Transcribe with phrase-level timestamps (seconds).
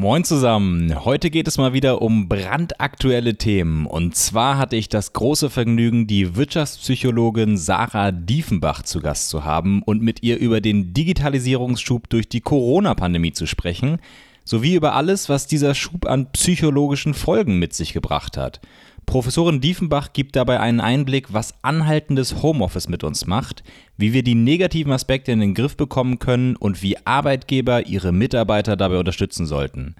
[0.00, 1.04] Moin zusammen.
[1.04, 3.84] Heute geht es mal wieder um brandaktuelle Themen.
[3.84, 9.82] Und zwar hatte ich das große Vergnügen, die Wirtschaftspsychologin Sarah Diefenbach zu Gast zu haben
[9.82, 13.98] und mit ihr über den Digitalisierungsschub durch die Corona-Pandemie zu sprechen,
[14.42, 18.62] sowie über alles, was dieser Schub an psychologischen Folgen mit sich gebracht hat.
[19.10, 23.64] Professorin Diefenbach gibt dabei einen Einblick, was anhaltendes Homeoffice mit uns macht,
[23.96, 28.76] wie wir die negativen Aspekte in den Griff bekommen können und wie Arbeitgeber ihre Mitarbeiter
[28.76, 29.96] dabei unterstützen sollten.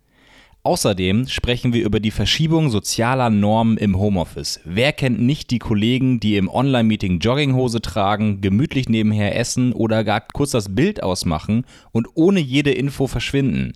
[0.62, 4.60] Außerdem sprechen wir über die Verschiebung sozialer Normen im Homeoffice.
[4.64, 10.20] Wer kennt nicht die Kollegen, die im Online-Meeting Jogginghose tragen, gemütlich nebenher essen oder gar
[10.20, 13.72] kurz das Bild ausmachen und ohne jede Info verschwinden?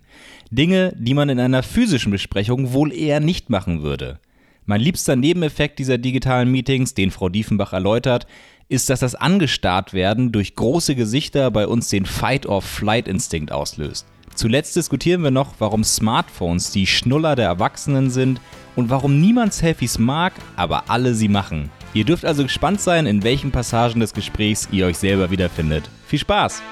[0.49, 4.19] Dinge, die man in einer physischen Besprechung wohl eher nicht machen würde.
[4.67, 8.25] Mein liebster Nebeneffekt dieser digitalen Meetings, den Frau Diefenbach erläutert,
[8.67, 14.07] ist, dass das Angestarrt-werden durch große Gesichter bei uns den Fight-or-Flight-Instinkt auslöst.
[14.33, 18.41] Zuletzt diskutieren wir noch, warum Smartphones die Schnuller der Erwachsenen sind
[18.75, 21.69] und warum niemand Selfies mag, aber alle sie machen.
[21.93, 25.89] Ihr dürft also gespannt sein, in welchen Passagen des Gesprächs ihr euch selber wiederfindet.
[26.07, 26.63] Viel Spaß!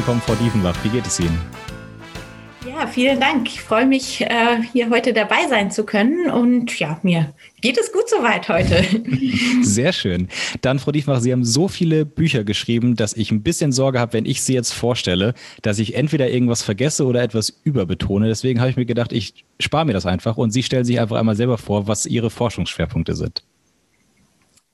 [0.00, 0.74] Willkommen, Frau Diefenbach.
[0.82, 1.38] Wie geht es Ihnen?
[2.66, 3.46] Ja, vielen Dank.
[3.48, 6.30] Ich freue mich, äh, hier heute dabei sein zu können.
[6.30, 8.82] Und ja, mir geht es gut soweit heute.
[9.62, 10.28] Sehr schön.
[10.62, 14.14] Dann, Frau Diefenbach, Sie haben so viele Bücher geschrieben, dass ich ein bisschen Sorge habe,
[14.14, 18.26] wenn ich Sie jetzt vorstelle, dass ich entweder irgendwas vergesse oder etwas überbetone.
[18.26, 21.16] Deswegen habe ich mir gedacht, ich spare mir das einfach und Sie stellen sich einfach
[21.18, 23.42] einmal selber vor, was Ihre Forschungsschwerpunkte sind.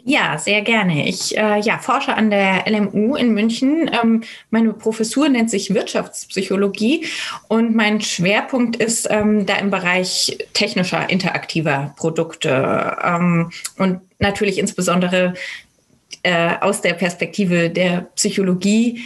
[0.08, 1.08] Ja, sehr gerne.
[1.08, 3.90] Ich äh, ja, forsche an der LMU in München.
[3.92, 7.06] Ähm, meine Professur nennt sich Wirtschaftspsychologie
[7.48, 15.34] und mein Schwerpunkt ist ähm, da im Bereich technischer, interaktiver Produkte ähm, und natürlich insbesondere
[16.22, 19.00] äh, aus der Perspektive der Psychologie,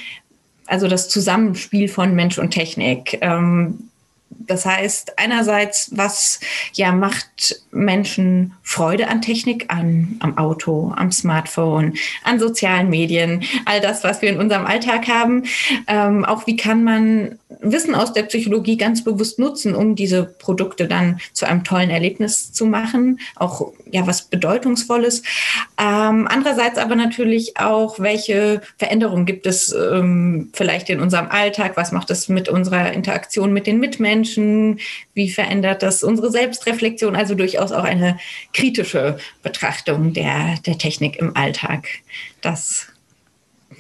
[0.67, 3.17] also das Zusammenspiel von Mensch und Technik.
[3.23, 3.90] Ähm,
[4.31, 6.41] das heißt, einerseits, was
[6.73, 13.81] ja macht Menschen Freude an Technik, an, am Auto, am Smartphone, an sozialen Medien, all
[13.81, 15.45] das, was wir in unserem Alltag haben.
[15.87, 20.87] Ähm, auch wie kann man Wissen aus der Psychologie ganz bewusst nutzen, um diese Produkte
[20.87, 25.23] dann zu einem tollen Erlebnis zu machen, auch ja was Bedeutungsvolles.
[25.79, 31.93] Ähm, andererseits aber natürlich auch, welche Veränderungen gibt es ähm, vielleicht in unserem Alltag, was
[31.93, 34.81] macht es mit unserer Interaktion mit den Mitmenschen,
[35.15, 38.19] wie verändert das unsere Selbstreflexion, also durchaus auch eine
[38.53, 41.89] kritische Betrachtung der, der Technik im Alltag.
[42.41, 42.90] Das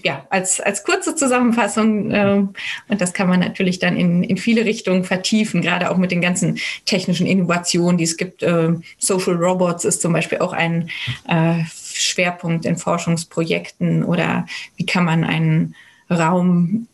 [0.02, 2.10] ja, als, als kurze Zusammenfassung.
[2.10, 2.46] Äh,
[2.88, 6.20] und das kann man natürlich dann in, in viele Richtungen vertiefen, gerade auch mit den
[6.20, 8.42] ganzen technischen Innovationen, die es gibt.
[8.42, 10.90] Äh, Social Robots ist zum Beispiel auch ein
[11.28, 14.46] äh, Schwerpunkt in Forschungsprojekten oder
[14.76, 15.74] wie kann man einen
[16.10, 16.86] Raum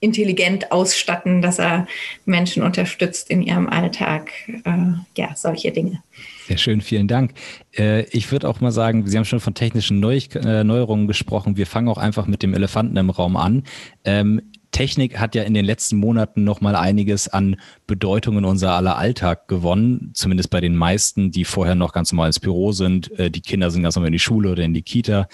[0.00, 1.86] intelligent ausstatten, dass er
[2.24, 4.30] Menschen unterstützt in ihrem Alltag.
[4.48, 6.02] Äh, ja, solche Dinge.
[6.46, 7.32] Sehr schön, vielen Dank.
[7.76, 11.56] Äh, ich würde auch mal sagen, Sie haben schon von technischen Neu äh, Neuerungen gesprochen.
[11.56, 13.64] Wir fangen auch einfach mit dem Elefanten im Raum an.
[14.04, 14.40] Ähm,
[14.70, 17.56] Technik hat ja in den letzten Monaten noch mal einiges an
[17.88, 22.28] Bedeutung in unser aller Alltag gewonnen, zumindest bei den meisten, die vorher noch ganz normal
[22.28, 23.10] ins Büro sind.
[23.18, 25.26] Äh, die Kinder sind ganz normal in die Schule oder in die Kita.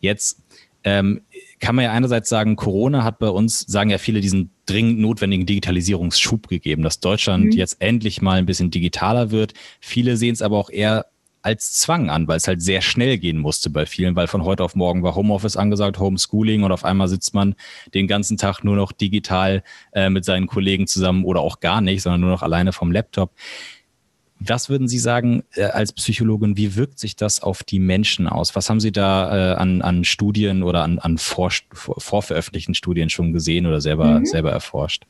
[0.00, 0.42] Jetzt
[0.84, 1.22] ähm,
[1.60, 5.46] kann man ja einerseits sagen, Corona hat bei uns, sagen ja viele, diesen dringend notwendigen
[5.46, 7.52] Digitalisierungsschub gegeben, dass Deutschland mhm.
[7.52, 9.54] jetzt endlich mal ein bisschen digitaler wird.
[9.80, 11.06] Viele sehen es aber auch eher
[11.42, 14.64] als Zwang an, weil es halt sehr schnell gehen musste bei vielen, weil von heute
[14.64, 17.54] auf morgen war Homeoffice angesagt, Homeschooling und auf einmal sitzt man
[17.94, 22.02] den ganzen Tag nur noch digital äh, mit seinen Kollegen zusammen oder auch gar nicht,
[22.02, 23.32] sondern nur noch alleine vom Laptop.
[24.40, 28.54] Was würden Sie sagen äh, als Psychologin, wie wirkt sich das auf die Menschen aus?
[28.54, 33.32] Was haben Sie da äh, an, an Studien oder an, an vor, vorveröffentlichten Studien schon
[33.32, 34.26] gesehen oder selber, mhm.
[34.26, 35.04] selber erforscht?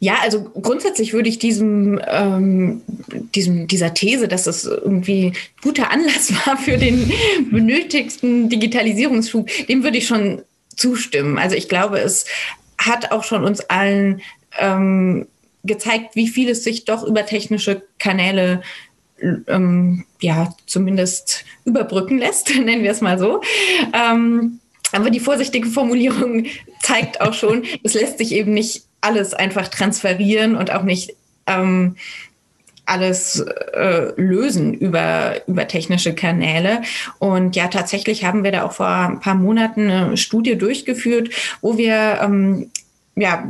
[0.00, 2.82] Ja, also grundsätzlich würde ich diesem, ähm,
[3.34, 5.32] diesem, dieser These, dass es irgendwie
[5.62, 7.10] guter Anlass war für den
[7.50, 10.42] benötigten Digitalisierungsschub, dem würde ich schon
[10.76, 11.38] zustimmen.
[11.38, 12.26] Also ich glaube, es
[12.78, 14.20] hat auch schon uns allen
[14.58, 15.26] ähm,
[15.64, 18.62] gezeigt, wie viel es sich doch über technische Kanäle
[19.48, 23.40] ähm, ja zumindest überbrücken lässt, nennen wir es mal so.
[23.92, 24.60] Ähm,
[24.92, 26.46] aber die vorsichtige Formulierung
[26.80, 31.14] zeigt auch schon, es lässt sich eben nicht alles einfach transferieren und auch nicht
[31.46, 31.96] ähm,
[32.86, 36.82] alles äh, lösen über, über technische Kanäle.
[37.18, 41.30] Und ja, tatsächlich haben wir da auch vor ein paar Monaten eine Studie durchgeführt,
[41.60, 42.70] wo wir ähm,
[43.16, 43.44] ja,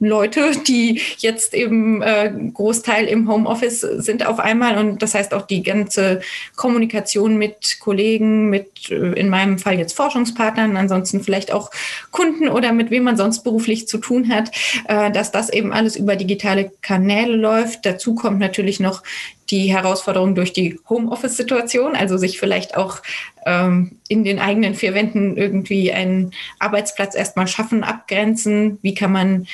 [0.00, 4.76] Leute, die jetzt eben äh, Großteil im Homeoffice sind auf einmal.
[4.78, 6.20] Und das heißt auch die ganze
[6.56, 11.70] Kommunikation mit Kollegen, mit äh, in meinem Fall jetzt Forschungspartnern, ansonsten vielleicht auch
[12.10, 14.50] Kunden oder mit wem man sonst beruflich zu tun hat,
[14.88, 17.86] äh, dass das eben alles über digitale Kanäle läuft.
[17.86, 19.02] Dazu kommt natürlich noch
[19.50, 23.02] die Herausforderung durch die Homeoffice-Situation, also sich vielleicht auch
[23.46, 28.78] ähm, in den eigenen vier Wänden irgendwie einen Arbeitsplatz erstmal schaffen, abgrenzen.
[28.82, 29.46] Wie kann man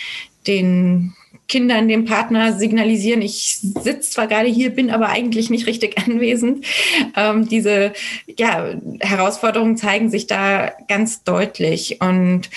[0.47, 1.15] den
[1.49, 6.67] Kindern, dem Partner signalisieren, ich sitze zwar gerade hier, bin aber eigentlich nicht richtig anwesend.
[7.17, 7.93] Ähm, diese
[8.37, 12.01] ja, Herausforderungen zeigen sich da ganz deutlich.
[12.01, 12.51] Und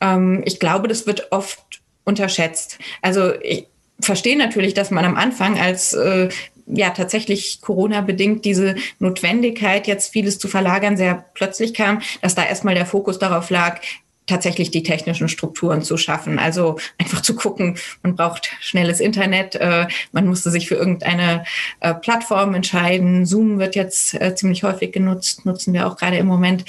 [0.00, 1.60] ähm, ich glaube, das wird oft
[2.04, 2.78] unterschätzt.
[3.00, 3.66] Also ich
[4.00, 6.28] verstehe natürlich, dass man am Anfang als äh,
[6.74, 12.74] ja tatsächlich Corona-bedingt diese Notwendigkeit, jetzt vieles zu verlagern, sehr plötzlich kam, dass da erstmal
[12.74, 13.80] der Fokus darauf lag,
[14.26, 16.38] tatsächlich die technischen Strukturen zu schaffen.
[16.38, 21.44] Also einfach zu gucken, man braucht schnelles Internet, äh, man musste sich für irgendeine
[21.80, 23.26] äh, Plattform entscheiden.
[23.26, 26.64] Zoom wird jetzt äh, ziemlich häufig genutzt, nutzen wir auch gerade im Moment.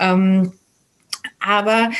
[0.00, 0.52] Ähm,
[1.38, 1.90] aber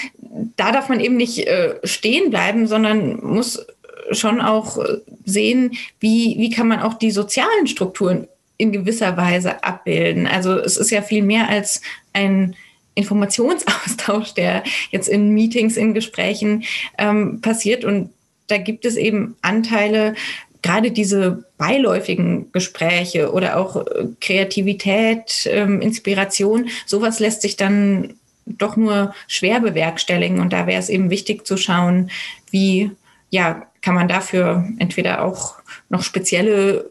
[0.56, 1.46] da darf man eben nicht
[1.84, 3.64] stehen bleiben, sondern muss
[4.12, 4.78] schon auch
[5.24, 10.26] sehen, wie, wie kann man auch die sozialen Strukturen in gewisser Weise abbilden.
[10.26, 11.82] Also es ist ja viel mehr als
[12.12, 12.56] ein
[12.94, 16.64] Informationsaustausch, der jetzt in Meetings, in Gesprächen
[16.98, 17.84] ähm, passiert.
[17.84, 18.10] Und
[18.46, 20.14] da gibt es eben Anteile,
[20.62, 28.14] gerade diese beiläufigen Gespräche oder auch äh, Kreativität, ähm, Inspiration, sowas lässt sich dann
[28.46, 30.40] doch nur schwer bewerkstelligen.
[30.40, 32.10] Und da wäre es eben wichtig zu schauen,
[32.50, 32.90] wie
[33.30, 35.54] ja, kann man dafür entweder auch
[35.90, 36.90] noch spezielle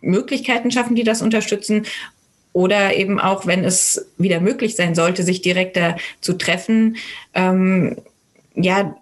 [0.00, 1.86] Möglichkeiten schaffen, die das unterstützen,
[2.52, 6.96] oder eben auch, wenn es wieder möglich sein sollte, sich direkter zu treffen,
[7.34, 7.98] ähm,
[8.56, 8.94] ja,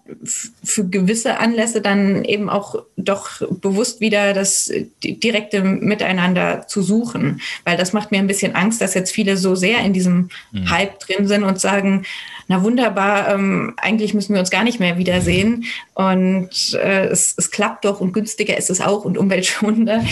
[0.63, 4.71] für gewisse Anlässe dann eben auch doch bewusst wieder das
[5.03, 7.39] direkte Miteinander zu suchen.
[7.63, 10.69] Weil das macht mir ein bisschen Angst, dass jetzt viele so sehr in diesem mhm.
[10.71, 12.03] Hype drin sind und sagen,
[12.47, 15.65] na wunderbar, ähm, eigentlich müssen wir uns gar nicht mehr wiedersehen.
[15.93, 20.03] Und äh, es, es klappt doch und günstiger ist es auch und umweltschonender.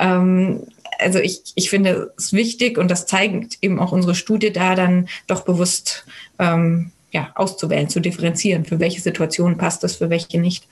[0.00, 0.64] Ähm,
[0.98, 5.08] also ich, ich finde es wichtig und das zeigt eben auch unsere Studie da dann
[5.28, 6.04] doch bewusst
[6.38, 10.68] ähm, ja, auszuwählen, zu differenzieren, für welche Situation passt das, für welche nicht.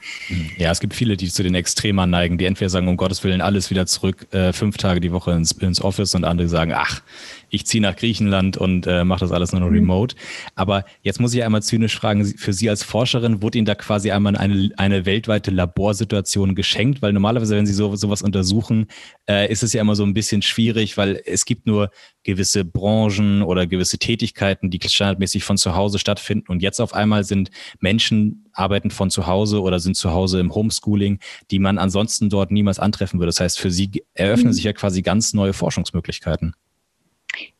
[0.59, 3.41] Ja, es gibt viele, die zu den Extremen neigen, die entweder sagen, um Gottes Willen,
[3.41, 7.01] alles wieder zurück, äh, fünf Tage die Woche ins, ins Office und andere sagen, ach,
[7.49, 9.77] ich ziehe nach Griechenland und äh, mache das alles nur noch mhm.
[9.77, 10.17] remote.
[10.55, 14.11] Aber jetzt muss ich einmal zynisch fragen, für Sie als Forscherin, wurde Ihnen da quasi
[14.11, 17.03] einmal eine, eine weltweite Laborsituation geschenkt?
[17.03, 18.87] Weil normalerweise, wenn Sie so, sowas untersuchen,
[19.29, 21.91] äh, ist es ja immer so ein bisschen schwierig, weil es gibt nur
[22.25, 26.49] gewisse Branchen oder gewisse Tätigkeiten, die standardmäßig von zu Hause stattfinden.
[26.49, 27.51] Und jetzt auf einmal sind
[27.81, 31.21] Menschen arbeiten von zu Hause oder sind zu Hause im Homeschooling,
[31.51, 33.29] die man ansonsten dort niemals antreffen würde.
[33.29, 34.53] Das heißt, für sie eröffnen mhm.
[34.53, 36.55] sich ja quasi ganz neue Forschungsmöglichkeiten.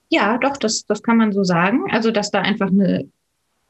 [0.09, 1.91] Ja, doch, das, das kann man so sagen.
[1.91, 3.09] Also, dass da einfach eine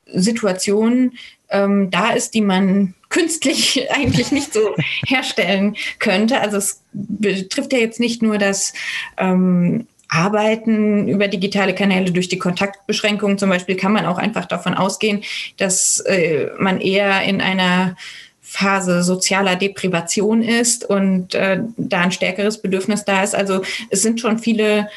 [0.07, 1.13] Situation
[1.49, 4.75] ähm, da ist, die man künstlich eigentlich nicht so
[5.07, 6.41] herstellen könnte.
[6.41, 8.73] Also es betrifft ja jetzt nicht nur das
[9.17, 14.75] ähm, Arbeiten über digitale Kanäle durch die Kontaktbeschränkungen zum Beispiel, kann man auch einfach davon
[14.75, 15.23] ausgehen,
[15.57, 17.97] dass äh, man eher in einer
[18.41, 23.35] Phase sozialer Deprivation ist und äh, da ein stärkeres Bedürfnis da ist.
[23.35, 24.89] Also es sind schon viele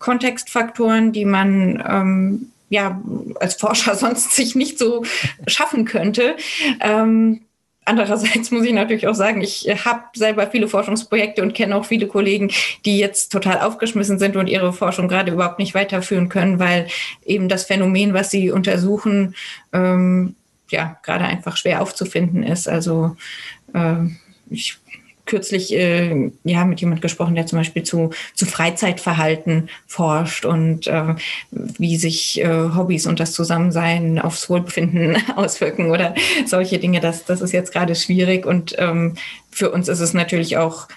[0.00, 3.00] Kontextfaktoren, die man ähm, ja
[3.38, 5.04] als Forscher sonst sich nicht so
[5.46, 6.36] schaffen könnte.
[6.80, 7.42] Ähm,
[7.86, 12.06] Andererseits muss ich natürlich auch sagen, ich habe selber viele Forschungsprojekte und kenne auch viele
[12.06, 12.52] Kollegen,
[12.84, 16.86] die jetzt total aufgeschmissen sind und ihre Forschung gerade überhaupt nicht weiterführen können, weil
[17.24, 19.34] eben das Phänomen, was sie untersuchen,
[19.72, 20.36] ähm,
[20.70, 22.68] ja, gerade einfach schwer aufzufinden ist.
[22.68, 23.16] Also
[23.74, 23.96] äh,
[24.50, 24.78] ich
[25.30, 31.14] kürzlich äh, ja mit jemand gesprochen, der zum Beispiel zu, zu Freizeitverhalten forscht und äh,
[31.52, 36.14] wie sich äh, Hobbys und das Zusammensein aufs Wohlbefinden auswirken oder
[36.46, 36.98] solche Dinge.
[36.98, 39.14] Das, das ist jetzt gerade schwierig und ähm,
[39.52, 40.88] für uns ist es natürlich auch,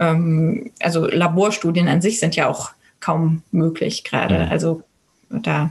[0.00, 4.46] ähm, also Laborstudien an sich sind ja auch kaum möglich gerade.
[4.46, 4.50] Mhm.
[4.50, 4.82] Also
[5.30, 5.70] da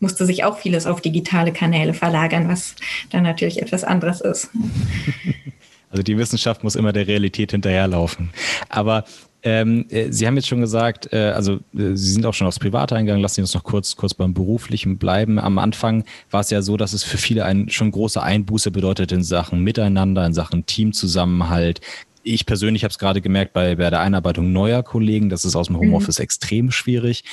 [0.00, 2.74] musste sich auch vieles auf digitale Kanäle verlagern, was
[3.10, 4.50] dann natürlich etwas anderes ist.
[5.94, 8.30] Also die Wissenschaft muss immer der Realität hinterherlaufen.
[8.68, 9.04] Aber
[9.44, 12.58] ähm, äh, Sie haben jetzt schon gesagt, äh, also äh, Sie sind auch schon aufs
[12.58, 15.38] Private eingegangen, lassen Sie uns noch kurz, kurz beim Beruflichen bleiben.
[15.38, 19.12] Am Anfang war es ja so, dass es für viele ein, schon große Einbuße bedeutet
[19.12, 21.80] in Sachen Miteinander, in Sachen Teamzusammenhalt.
[22.24, 25.66] Ich persönlich habe es gerade gemerkt bei, bei der Einarbeitung neuer Kollegen, das ist aus
[25.66, 26.24] dem Homeoffice mhm.
[26.24, 27.24] extrem schwierig.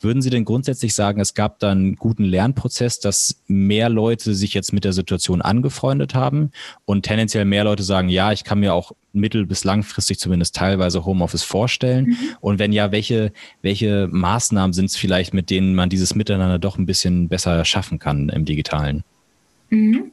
[0.00, 4.52] Würden Sie denn grundsätzlich sagen, es gab dann einen guten Lernprozess, dass mehr Leute sich
[4.52, 6.50] jetzt mit der Situation angefreundet haben
[6.84, 11.04] und tendenziell mehr Leute sagen, ja, ich kann mir auch mittel- bis langfristig zumindest teilweise
[11.04, 12.06] Homeoffice vorstellen?
[12.06, 12.16] Mhm.
[12.40, 16.76] Und wenn ja, welche, welche Maßnahmen sind es vielleicht, mit denen man dieses Miteinander doch
[16.76, 19.04] ein bisschen besser schaffen kann im digitalen?
[19.70, 20.10] Mhm.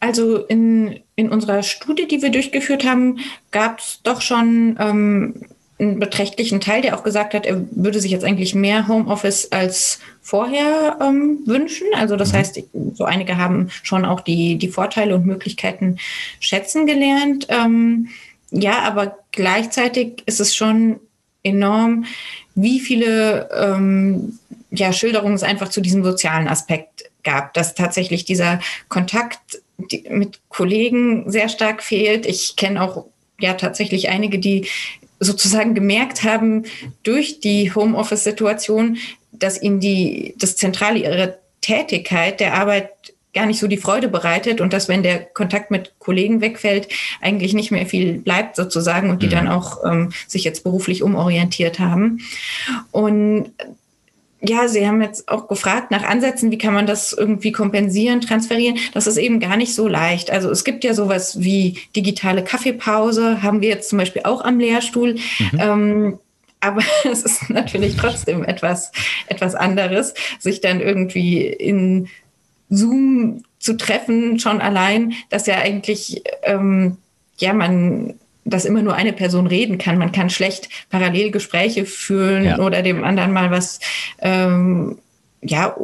[0.00, 3.18] Also in, in unserer Studie, die wir durchgeführt haben,
[3.50, 5.34] gab es doch schon ähm,
[5.78, 10.00] einen beträchtlichen Teil, der auch gesagt hat, er würde sich jetzt eigentlich mehr Homeoffice als
[10.22, 11.86] vorher ähm, wünschen.
[11.94, 12.36] Also das mhm.
[12.36, 12.62] heißt,
[12.94, 15.98] so einige haben schon auch die, die Vorteile und Möglichkeiten
[16.40, 17.46] schätzen gelernt.
[17.48, 18.08] Ähm,
[18.50, 21.00] ja, aber gleichzeitig ist es schon
[21.42, 22.06] enorm,
[22.54, 24.38] wie viele ähm,
[24.70, 29.60] ja, Schilderungen es einfach zu diesem sozialen Aspekt gab, dass tatsächlich dieser Kontakt
[30.10, 32.26] mit Kollegen sehr stark fehlt.
[32.26, 33.06] Ich kenne auch
[33.38, 34.68] ja tatsächlich einige, die
[35.20, 36.64] sozusagen gemerkt haben
[37.02, 38.98] durch die Homeoffice-Situation,
[39.32, 42.90] dass ihnen die, das Zentrale ihrer Tätigkeit, der Arbeit
[43.36, 46.88] gar nicht so die Freude bereitet und dass, wenn der Kontakt mit Kollegen wegfällt,
[47.20, 49.30] eigentlich nicht mehr viel bleibt sozusagen und die mhm.
[49.30, 52.20] dann auch ähm, sich jetzt beruflich umorientiert haben.
[52.92, 53.52] Und
[54.40, 58.78] ja, Sie haben jetzt auch gefragt nach Ansätzen, wie kann man das irgendwie kompensieren, transferieren.
[58.92, 60.30] Das ist eben gar nicht so leicht.
[60.30, 64.58] Also es gibt ja sowas wie digitale Kaffeepause, haben wir jetzt zum Beispiel auch am
[64.58, 65.14] Lehrstuhl.
[65.38, 65.58] Mhm.
[65.58, 66.18] Ähm,
[66.60, 68.92] aber es ist natürlich trotzdem etwas,
[69.26, 72.08] etwas anderes, sich dann irgendwie in
[72.68, 76.98] Zoom zu treffen, schon allein, dass ja eigentlich, ähm,
[77.38, 78.14] ja, man
[78.46, 79.98] dass immer nur eine Person reden kann.
[79.98, 82.58] Man kann schlecht parallel Gespräche führen ja.
[82.58, 83.80] oder dem anderen mal was,
[84.20, 84.98] ähm,
[85.42, 85.76] ja,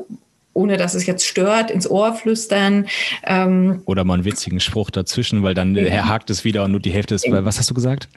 [0.55, 2.87] ohne dass es jetzt stört, ins Ohr flüstern.
[3.25, 6.09] Ähm, oder mal einen witzigen Spruch dazwischen, weil dann ja.
[6.09, 7.27] hakt es wieder und nur die Hälfte ist.
[7.29, 8.09] Was hast du gesagt?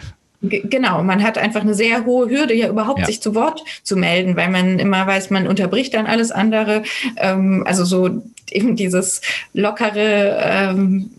[0.41, 3.05] Genau, man hat einfach eine sehr hohe Hürde, ja überhaupt ja.
[3.05, 6.83] sich zu Wort zu melden, weil man immer weiß, man unterbricht dann alles andere.
[7.17, 8.21] Ähm, also so
[8.51, 9.21] eben dieses
[9.53, 11.09] lockere, ähm,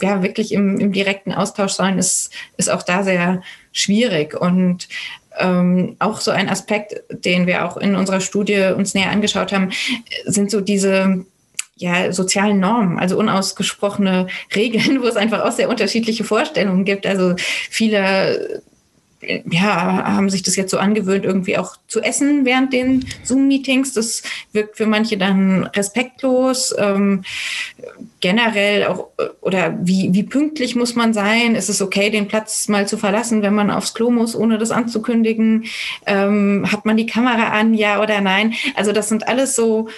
[0.00, 4.38] ja wirklich im, im direkten Austausch sein, ist, ist auch da sehr schwierig.
[4.38, 4.88] Und
[5.38, 9.70] ähm, auch so ein Aspekt, den wir auch in unserer Studie uns näher angeschaut haben,
[10.24, 11.24] sind so diese
[11.78, 17.06] ja, sozialen Normen, also unausgesprochene Regeln, wo es einfach auch sehr unterschiedliche Vorstellungen gibt.
[17.06, 18.62] Also viele
[19.22, 23.94] ja, haben sich das jetzt so angewöhnt, irgendwie auch zu essen während den Zoom-Meetings.
[23.94, 26.74] Das wirkt für manche dann respektlos.
[26.78, 27.22] Ähm,
[28.20, 29.08] generell auch,
[29.40, 31.54] oder wie, wie pünktlich muss man sein?
[31.54, 34.70] Ist es okay, den Platz mal zu verlassen, wenn man aufs Klo muss, ohne das
[34.70, 35.64] anzukündigen?
[36.06, 38.54] Ähm, hat man die Kamera an, ja oder nein?
[38.74, 39.88] Also das sind alles so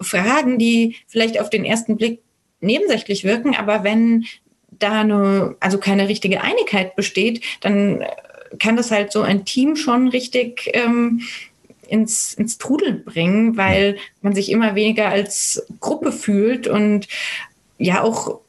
[0.00, 2.22] Fragen, die vielleicht auf den ersten Blick
[2.60, 4.24] nebensächlich wirken, aber wenn
[4.70, 8.04] da eine, also keine richtige Einigkeit besteht, dann
[8.58, 11.22] kann das halt so ein Team schon richtig ähm,
[11.88, 17.08] ins, ins Trudeln bringen, weil man sich immer weniger als Gruppe fühlt und
[17.78, 18.40] ja auch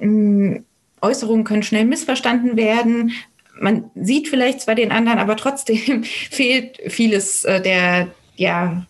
[0.00, 0.64] ähm,
[1.00, 3.12] Äußerungen können schnell missverstanden werden.
[3.58, 8.86] Man sieht vielleicht zwar den anderen, aber trotzdem fehlt vieles äh, der ja,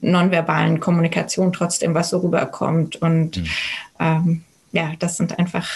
[0.00, 2.96] nonverbalen Kommunikation trotzdem, was so rüberkommt.
[2.96, 3.46] Und mhm.
[4.00, 5.68] ähm, ja, das sind einfach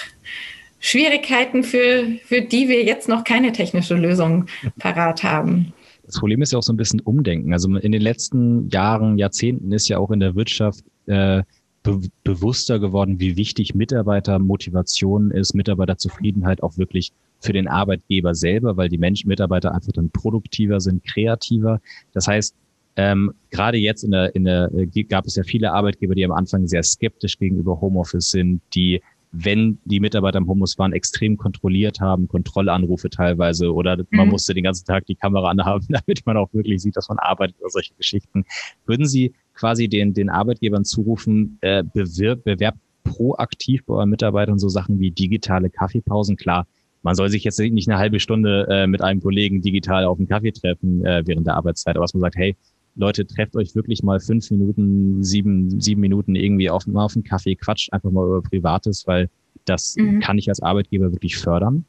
[0.83, 4.47] Schwierigkeiten, für, für die wir jetzt noch keine technische Lösung
[4.79, 5.73] parat haben.
[6.05, 7.53] Das Problem ist ja auch so ein bisschen Umdenken.
[7.53, 11.45] Also in den letzten Jahren, Jahrzehnten ist ja auch in der Wirtschaft äh,
[11.85, 18.89] be bewusster geworden, wie wichtig Mitarbeitermotivation ist, Mitarbeiterzufriedenheit auch wirklich für den Arbeitgeber selber, weil
[18.89, 21.81] die Menschen, Mitarbeiter einfach dann produktiver sind, kreativer.
[22.13, 22.57] Das heißt,
[22.97, 26.33] ähm, gerade jetzt in der, in der äh, gab es ja viele Arbeitgeber, die am
[26.33, 29.01] Anfang sehr skeptisch gegenüber Homeoffice sind, die
[29.33, 34.33] wenn die Mitarbeiter im Homeoffice waren, extrem kontrolliert haben, Kontrollanrufe teilweise oder man mhm.
[34.33, 37.57] musste den ganzen Tag die Kamera anhaben, damit man auch wirklich sieht, dass man arbeitet
[37.61, 38.45] oder solche Geschichten.
[38.87, 44.69] Würden Sie quasi den, den Arbeitgebern zurufen, äh, bewirb, bewerbt proaktiv bei euren Mitarbeitern so
[44.69, 46.37] Sachen wie digitale Kaffeepausen?
[46.37, 46.67] Klar,
[47.03, 50.29] man soll sich jetzt nicht eine halbe Stunde äh, mit einem Kollegen digital auf einen
[50.29, 52.55] Kaffee treffen äh, während der Arbeitszeit, aber dass man sagt, hey,
[52.95, 57.25] Leute, trefft euch wirklich mal fünf Minuten, sieben, sieben Minuten irgendwie auf, mal auf einen
[57.25, 59.31] Kaffee, quatscht einfach mal über Privates, weil
[59.65, 60.21] das mhm.
[60.21, 61.85] kann ich als Arbeitgeber wirklich fördern.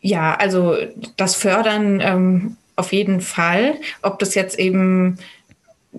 [0.00, 0.76] Ja, also
[1.16, 3.74] das Fördern ähm, auf jeden Fall.
[4.02, 5.18] Ob das jetzt eben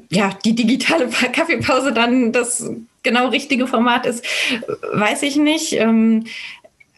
[0.09, 2.69] ja die digitale Kaffeepause dann das
[3.03, 4.25] genau richtige Format ist,
[4.93, 5.73] weiß ich nicht.
[5.73, 6.25] Ähm,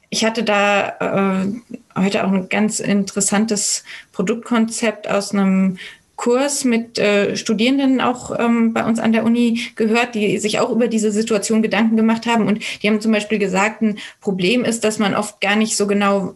[0.10, 1.48] ich hatte da äh,
[1.96, 5.78] heute auch ein ganz interessantes Produktkonzept aus einem
[6.18, 10.72] Kurs mit äh, Studierenden auch ähm, bei uns an der Uni gehört, die sich auch
[10.72, 12.48] über diese Situation Gedanken gemacht haben.
[12.48, 15.88] Und die haben zum Beispiel gesagt, ein Problem ist, dass man oft gar nicht so
[15.88, 16.34] genau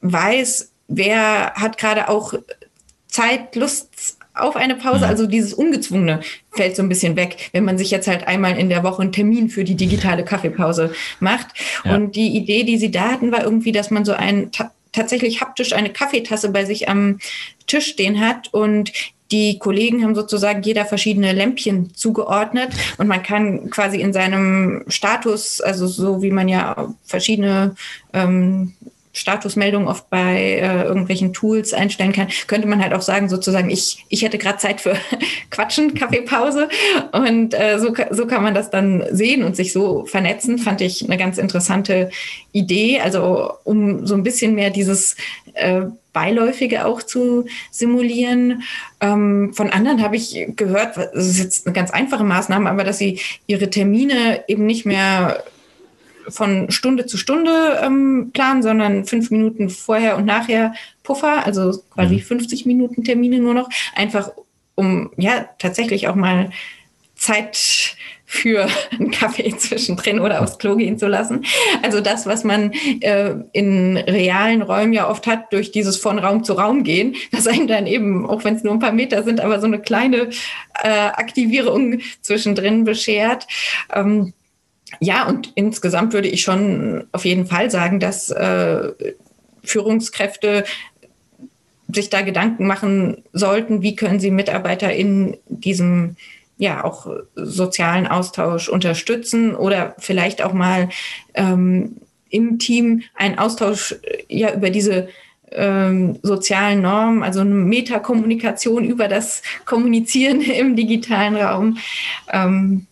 [0.00, 2.34] weiß, wer hat gerade auch
[3.06, 5.04] Zeit, Lust auf eine Pause.
[5.04, 5.10] Mhm.
[5.10, 6.20] Also dieses Ungezwungene
[6.50, 9.12] fällt so ein bisschen weg, wenn man sich jetzt halt einmal in der Woche einen
[9.12, 11.48] Termin für die digitale Kaffeepause macht.
[11.84, 11.94] Ja.
[11.94, 14.50] Und die Idee, die sie da hatten, war irgendwie, dass man so ein
[14.94, 17.18] tatsächlich haptisch eine Kaffeetasse bei sich am
[17.66, 18.92] Tisch stehen hat und
[19.30, 25.60] die Kollegen haben sozusagen jeder verschiedene Lämpchen zugeordnet und man kann quasi in seinem Status,
[25.60, 27.74] also so wie man ja verschiedene
[28.12, 28.74] ähm,
[29.14, 34.04] Statusmeldungen oft bei äh, irgendwelchen Tools einstellen kann, könnte man halt auch sagen, sozusagen, ich,
[34.08, 34.96] ich hätte gerade Zeit für
[35.50, 36.68] Quatschen, Kaffeepause.
[37.12, 41.04] Und äh, so, so kann man das dann sehen und sich so vernetzen, fand ich
[41.04, 42.10] eine ganz interessante
[42.52, 43.00] Idee.
[43.00, 45.16] Also um so ein bisschen mehr dieses
[45.54, 48.62] äh, Beiläufige auch zu simulieren.
[49.00, 52.98] Ähm, von anderen habe ich gehört, das ist jetzt eine ganz einfache Maßnahme, aber dass
[52.98, 55.44] sie ihre Termine eben nicht mehr
[56.28, 62.16] von Stunde zu Stunde ähm, planen, sondern fünf Minuten vorher und nachher Puffer, also quasi
[62.16, 62.20] mhm.
[62.20, 64.30] 50 Minuten Termine nur noch, einfach
[64.74, 66.50] um ja tatsächlich auch mal
[67.14, 71.44] Zeit für einen Kaffee zwischendrin oder aufs Klo gehen zu lassen.
[71.82, 76.42] Also das, was man äh, in realen Räumen ja oft hat, durch dieses von Raum
[76.44, 79.40] zu Raum gehen, dass einem dann eben, auch wenn es nur ein paar Meter sind,
[79.40, 80.30] aber so eine kleine
[80.82, 83.46] äh, Aktivierung zwischendrin beschert.
[83.92, 84.32] Ähm,
[85.00, 88.92] ja, und insgesamt würde ich schon auf jeden Fall sagen, dass äh,
[89.62, 90.64] Führungskräfte
[91.92, 96.16] sich da Gedanken machen sollten, wie können sie Mitarbeiter in diesem
[96.56, 100.88] ja auch sozialen Austausch unterstützen oder vielleicht auch mal
[101.34, 101.96] ähm,
[102.30, 105.08] im Team einen Austausch äh, ja über diese
[105.50, 111.78] ähm, sozialen Normen, also eine Metakommunikation über das Kommunizieren im digitalen Raum.
[112.32, 112.86] Ähm,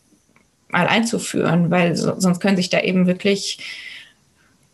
[0.72, 3.58] mal einzuführen, weil so, sonst können sich da eben wirklich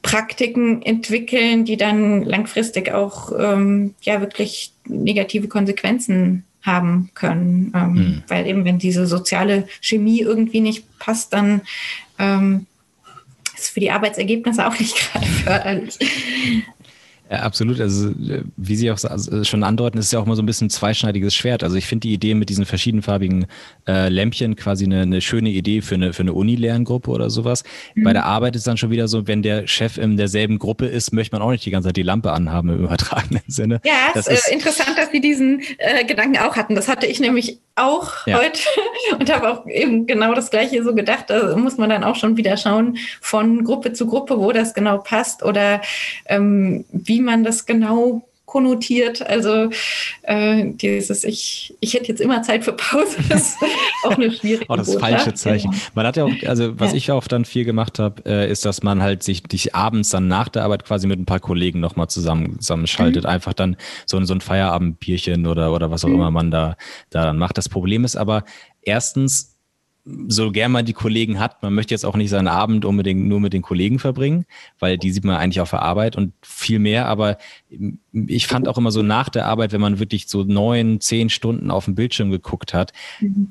[0.02, 7.72] Praktiken entwickeln, die dann langfristig auch ähm, ja wirklich negative Konsequenzen haben können.
[7.74, 8.22] Ähm, mhm.
[8.28, 11.62] Weil eben, wenn diese soziale Chemie irgendwie nicht passt, dann
[12.18, 12.66] ähm,
[13.56, 15.98] ist für die Arbeitsergebnisse auch nicht gerade förderlich.
[17.30, 17.80] Ja, absolut.
[17.80, 20.46] Also, äh, wie Sie auch äh, schon andeuten, ist es ja auch immer so ein
[20.46, 21.62] bisschen ein zweischneidiges Schwert.
[21.62, 23.46] Also, ich finde die Idee mit diesen verschiedenfarbigen
[23.86, 27.64] äh, Lämpchen quasi eine, eine schöne Idee für eine, für eine Uni-Lerngruppe oder sowas.
[27.94, 28.04] Mhm.
[28.04, 31.12] Bei der Arbeit ist dann schon wieder so, wenn der Chef in derselben Gruppe ist,
[31.12, 33.80] möchte man auch nicht die ganze Zeit die Lampe anhaben im übertragenen Sinne.
[33.84, 36.74] Ja, das ist äh, interessant, dass Sie diesen äh, Gedanken auch hatten.
[36.74, 38.38] Das hatte ich nämlich auch ja.
[38.38, 38.60] heute
[39.18, 41.26] und habe auch eben genau das Gleiche so gedacht.
[41.28, 44.98] Da muss man dann auch schon wieder schauen von Gruppe zu Gruppe, wo das genau
[44.98, 45.80] passt oder
[46.26, 49.24] ähm, wie man das genau konnotiert.
[49.24, 49.70] Also
[50.22, 53.56] äh, dieses, ich, ich hätte jetzt immer Zeit für Pause, das ist
[54.04, 55.70] auch eine schwierige Oh, das falsche Zeichen.
[55.70, 55.82] Genau.
[55.94, 56.96] Man hat ja auch, also was ja.
[56.96, 60.26] ich auch dann viel gemacht habe, äh, ist, dass man halt sich, sich abends dann
[60.26, 63.24] nach der Arbeit quasi mit ein paar Kollegen nochmal zusammen, zusammenschaltet.
[63.24, 63.30] Mhm.
[63.30, 63.76] Einfach dann
[64.06, 66.14] so, so ein Feierabendbierchen oder, oder was auch mhm.
[66.14, 66.76] immer man da,
[67.10, 67.58] da dann macht.
[67.58, 68.44] Das Problem ist aber,
[68.80, 69.57] erstens,
[70.28, 73.40] so gern man die Kollegen hat, man möchte jetzt auch nicht seinen Abend unbedingt nur
[73.40, 74.46] mit den Kollegen verbringen,
[74.78, 77.06] weil die sieht man eigentlich auf der Arbeit und viel mehr.
[77.06, 77.38] Aber
[78.12, 81.70] ich fand auch immer so nach der Arbeit, wenn man wirklich so neun, zehn Stunden
[81.70, 83.48] auf dem Bildschirm geguckt hat, mhm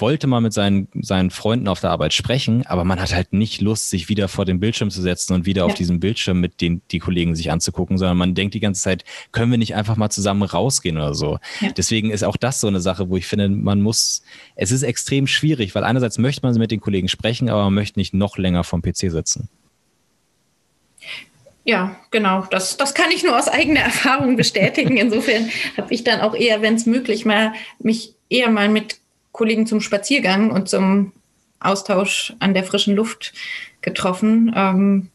[0.00, 3.60] wollte mal mit seinen, seinen Freunden auf der Arbeit sprechen, aber man hat halt nicht
[3.60, 5.66] Lust, sich wieder vor den Bildschirm zu setzen und wieder ja.
[5.66, 9.04] auf diesem Bildschirm mit den die Kollegen sich anzugucken, sondern man denkt die ganze Zeit,
[9.32, 11.38] können wir nicht einfach mal zusammen rausgehen oder so.
[11.60, 11.70] Ja.
[11.72, 14.22] Deswegen ist auch das so eine Sache, wo ich finde, man muss,
[14.56, 17.98] es ist extrem schwierig, weil einerseits möchte man mit den Kollegen sprechen, aber man möchte
[17.98, 19.48] nicht noch länger vom PC sitzen.
[21.64, 22.46] Ja, genau.
[22.50, 24.96] Das, das kann ich nur aus eigener Erfahrung bestätigen.
[24.96, 28.98] Insofern habe ich dann auch eher, wenn es möglich mal, mich eher mal mit
[29.34, 31.12] Kollegen zum Spaziergang und zum
[31.58, 33.34] Austausch an der frischen Luft
[33.82, 34.52] getroffen.
[34.56, 35.10] Ähm,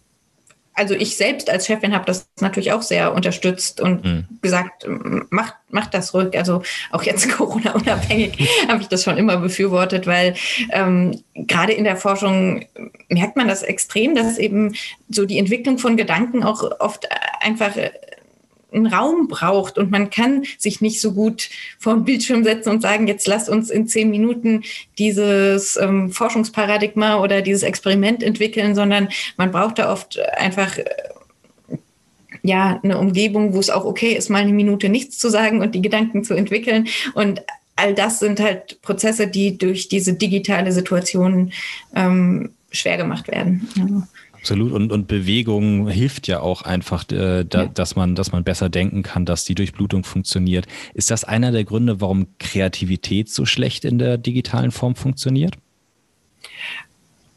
[0.74, 4.26] also ich selbst als Chefin habe das natürlich auch sehr unterstützt und mhm.
[4.42, 4.86] gesagt,
[5.30, 6.38] macht, macht das ruhig.
[6.38, 10.36] Also auch jetzt Corona-unabhängig habe ich das schon immer befürwortet, weil
[10.72, 12.66] ähm, gerade in der Forschung
[13.08, 14.74] merkt man das extrem, dass eben
[15.10, 17.08] so die Entwicklung von Gedanken auch oft
[17.42, 17.72] einfach
[18.72, 22.82] einen Raum braucht und man kann sich nicht so gut vor den Bildschirm setzen und
[22.82, 24.64] sagen, jetzt lasst uns in zehn Minuten
[24.98, 30.86] dieses ähm, Forschungsparadigma oder dieses Experiment entwickeln, sondern man braucht da oft einfach äh,
[32.44, 35.74] ja eine Umgebung, wo es auch okay ist, mal eine Minute nichts zu sagen und
[35.76, 37.42] die Gedanken zu entwickeln und
[37.76, 41.52] all das sind halt Prozesse, die durch diese digitale Situation
[41.96, 43.68] ähm, schwer gemacht werden.
[43.76, 44.08] Ja.
[44.40, 44.72] Absolut.
[44.72, 47.66] Und, und Bewegung hilft ja auch einfach, äh, da, ja.
[47.66, 50.66] dass, man, dass man besser denken kann, dass die Durchblutung funktioniert.
[50.94, 55.56] Ist das einer der Gründe, warum Kreativität so schlecht in der digitalen Form funktioniert?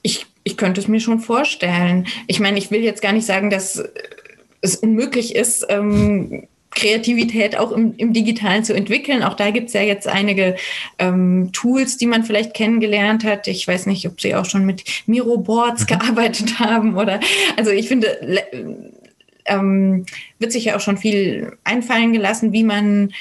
[0.02, 2.06] Ich, ich könnte es mir schon vorstellen.
[2.28, 3.82] Ich meine, ich will jetzt gar nicht sagen, dass
[4.60, 9.22] es unmöglich ist, ähm, Kreativität auch im, im Digitalen zu entwickeln.
[9.22, 10.56] Auch da gibt es ja jetzt einige
[10.98, 13.46] ähm, Tools, die man vielleicht kennengelernt hat.
[13.46, 15.86] Ich weiß nicht, ob Sie auch schon mit Miro-Boards mhm.
[15.86, 17.20] gearbeitet haben oder
[17.56, 18.18] also ich finde,
[19.44, 20.06] ähm,
[20.38, 23.12] wird sich ja auch schon viel einfallen gelassen, wie man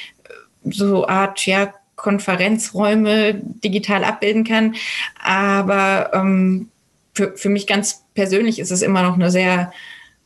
[0.63, 4.75] so Art ja Konferenzräume digital abbilden kann.
[5.23, 6.69] Aber ähm,
[7.13, 9.71] für, für mich ganz persönlich ist es immer noch eine sehr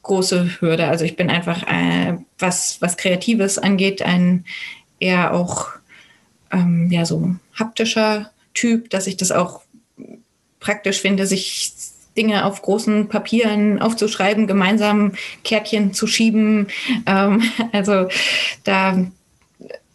[0.06, 0.88] große Hürde.
[0.88, 4.46] Also ich bin einfach, äh, was, was Kreatives angeht, ein
[5.00, 5.70] eher auch
[6.52, 9.62] ähm, ja, so haptischer Typ, dass ich das auch
[10.60, 11.74] praktisch finde, sich
[12.16, 15.14] Dinge auf großen Papieren aufzuschreiben, gemeinsam
[15.44, 16.68] Kärtchen zu schieben.
[17.06, 18.08] Ähm, also
[18.64, 19.06] da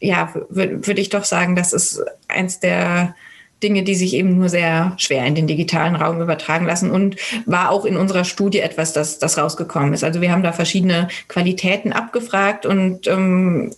[0.00, 3.14] ja, würde ich doch sagen, das ist eins der
[3.62, 7.70] Dinge, die sich eben nur sehr schwer in den digitalen Raum übertragen lassen und war
[7.70, 10.04] auch in unserer Studie etwas, das, das rausgekommen ist.
[10.04, 13.72] Also wir haben da verschiedene Qualitäten abgefragt und ähm,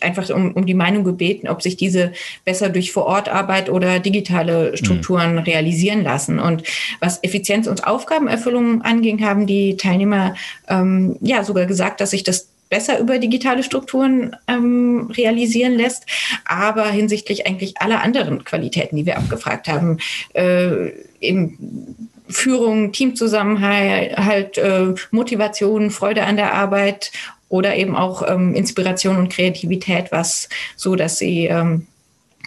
[0.00, 2.12] einfach um, um die Meinung gebeten, ob sich diese
[2.44, 5.38] besser durch Vorortarbeit oder digitale Strukturen mhm.
[5.38, 6.38] realisieren lassen.
[6.38, 6.62] Und
[7.00, 10.34] was Effizienz und Aufgabenerfüllung anging, haben die Teilnehmer
[10.68, 16.06] ähm, ja sogar gesagt, dass sich das besser über digitale Strukturen ähm, realisieren lässt.
[16.44, 19.98] Aber hinsichtlich eigentlich aller anderen Qualitäten, die wir abgefragt haben,
[20.34, 27.10] äh, eben Führung, Teamzusammenhalt, äh, Motivation, Freude an der Arbeit
[27.48, 31.86] oder eben auch ähm, Inspiration und Kreativität, was so, dass sie ähm,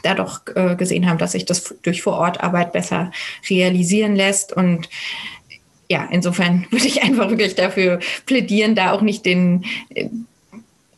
[0.03, 3.11] da doch äh, gesehen haben, dass sich das durch Vorortarbeit besser
[3.49, 4.53] realisieren lässt.
[4.53, 4.89] Und
[5.91, 9.65] ja, insofern würde ich einfach wirklich dafür plädieren, da auch nicht den,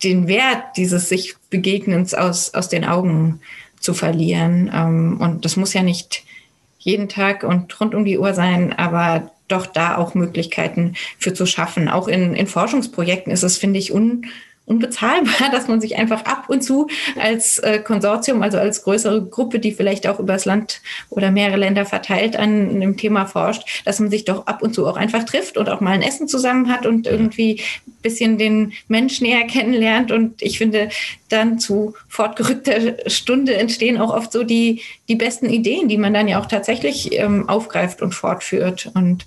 [0.03, 3.41] den Wert dieses sich Begegnens aus, aus den Augen
[3.79, 4.71] zu verlieren.
[4.73, 6.23] Ähm, und das muss ja nicht
[6.77, 11.45] jeden Tag und rund um die Uhr sein, aber doch da auch Möglichkeiten für zu
[11.45, 11.89] schaffen.
[11.89, 14.25] Auch in, in Forschungsprojekten ist es, finde ich, un,
[14.65, 16.87] unbezahlbar, dass man sich einfach ab und zu
[17.19, 21.85] als äh, Konsortium, also als größere Gruppe, die vielleicht auch übers Land oder mehrere Länder
[21.85, 25.57] verteilt an einem Thema forscht, dass man sich doch ab und zu auch einfach trifft
[25.57, 30.11] und auch mal ein Essen zusammen hat und irgendwie ein bisschen den Mensch näher kennenlernt.
[30.11, 30.89] Und ich finde,
[31.29, 36.27] dann zu fortgerückter Stunde entstehen auch oft so die, die besten Ideen, die man dann
[36.27, 38.91] ja auch tatsächlich ähm, aufgreift und fortführt.
[38.93, 39.25] Und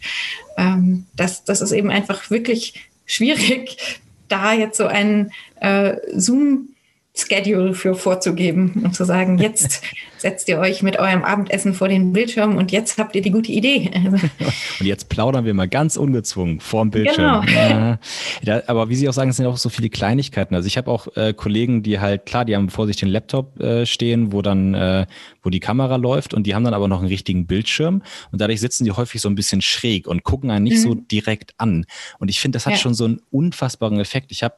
[0.57, 6.71] ähm, das, das ist eben einfach wirklich schwierig, da jetzt so ein äh, Zoom
[7.16, 9.83] Schedule für vorzugeben und zu sagen, jetzt
[10.18, 13.52] setzt ihr euch mit eurem Abendessen vor den Bildschirm und jetzt habt ihr die gute
[13.52, 13.90] Idee.
[14.81, 17.44] und jetzt plaudern wir mal ganz ungezwungen vorm Bildschirm.
[17.46, 17.98] Genau.
[18.42, 20.55] Ja, aber wie Sie auch sagen, es sind auch so viele Kleinigkeiten.
[20.55, 23.61] Also ich habe auch äh, Kollegen, die halt, klar, die haben vor sich den Laptop
[23.61, 25.07] äh, stehen, wo dann, äh,
[25.42, 28.02] wo die Kamera läuft und die haben dann aber noch einen richtigen Bildschirm
[28.33, 30.83] und dadurch sitzen die häufig so ein bisschen schräg und gucken einen nicht mhm.
[30.83, 31.85] so direkt an.
[32.18, 32.79] Und ich finde, das hat ja.
[32.79, 34.33] schon so einen unfassbaren Effekt.
[34.33, 34.55] Ich habe,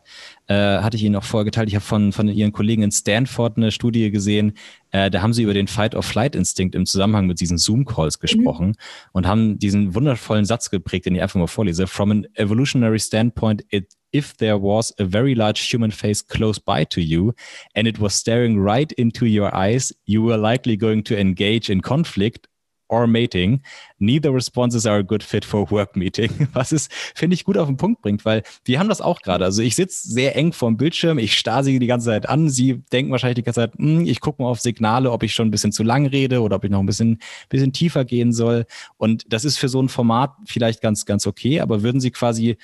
[0.49, 3.71] äh, hatte ich Ihnen auch vorgeteilt, ich habe von, von Ihren Kollegen in Stanford eine
[3.71, 4.55] Studie gesehen,
[4.91, 8.21] äh, da haben sie über den Fight-or-Flight-Instinkt im Zusammenhang mit diesen Zoom-Calls mhm.
[8.21, 8.75] gesprochen mhm.
[9.13, 11.87] und haben diesen wundervollen Satz geprägt, den ich einfach mal vorlese.
[11.87, 16.85] From an evolutionary standpoint, it if there was a very large human face close by
[16.87, 17.33] to you
[17.75, 21.83] and it was staring right into your eyes, you were likely going to engage in
[21.83, 22.49] conflict
[22.89, 23.63] or mating.
[23.99, 26.49] Neither responses are a good fit for work meeting.
[26.53, 29.45] Was es, finde ich, gut auf den Punkt bringt, weil wir haben das auch gerade.
[29.45, 32.49] Also ich sitze sehr eng vorm Bildschirm, ich starre sie die ganze Zeit an.
[32.49, 35.49] Sie denken wahrscheinlich die ganze Zeit, hm, ich gucke mal auf Signale, ob ich schon
[35.49, 38.67] ein bisschen zu lang rede oder ob ich noch ein bisschen, bisschen tiefer gehen soll.
[38.97, 42.57] Und das ist für so ein Format vielleicht ganz, ganz okay, aber würden Sie quasi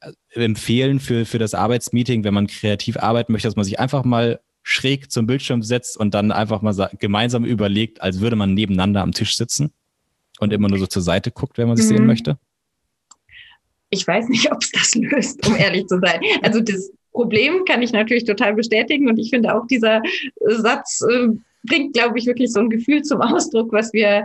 [0.00, 4.04] äh, empfehlen für, für das Arbeitsmeeting, wenn man kreativ arbeiten möchte, dass man sich einfach
[4.04, 9.02] mal schräg zum Bildschirm setzt und dann einfach mal gemeinsam überlegt, als würde man nebeneinander
[9.02, 9.72] am Tisch sitzen
[10.38, 11.96] und immer nur so zur Seite guckt, wenn man sich mhm.
[11.96, 12.38] sehen möchte?
[13.90, 16.20] Ich weiß nicht, ob es das löst, um ehrlich zu sein.
[16.42, 20.00] Also das Problem kann ich natürlich total bestätigen und ich finde auch dieser
[20.46, 21.28] Satz äh,
[21.64, 24.24] bringt, glaube ich, wirklich so ein Gefühl zum Ausdruck, was wir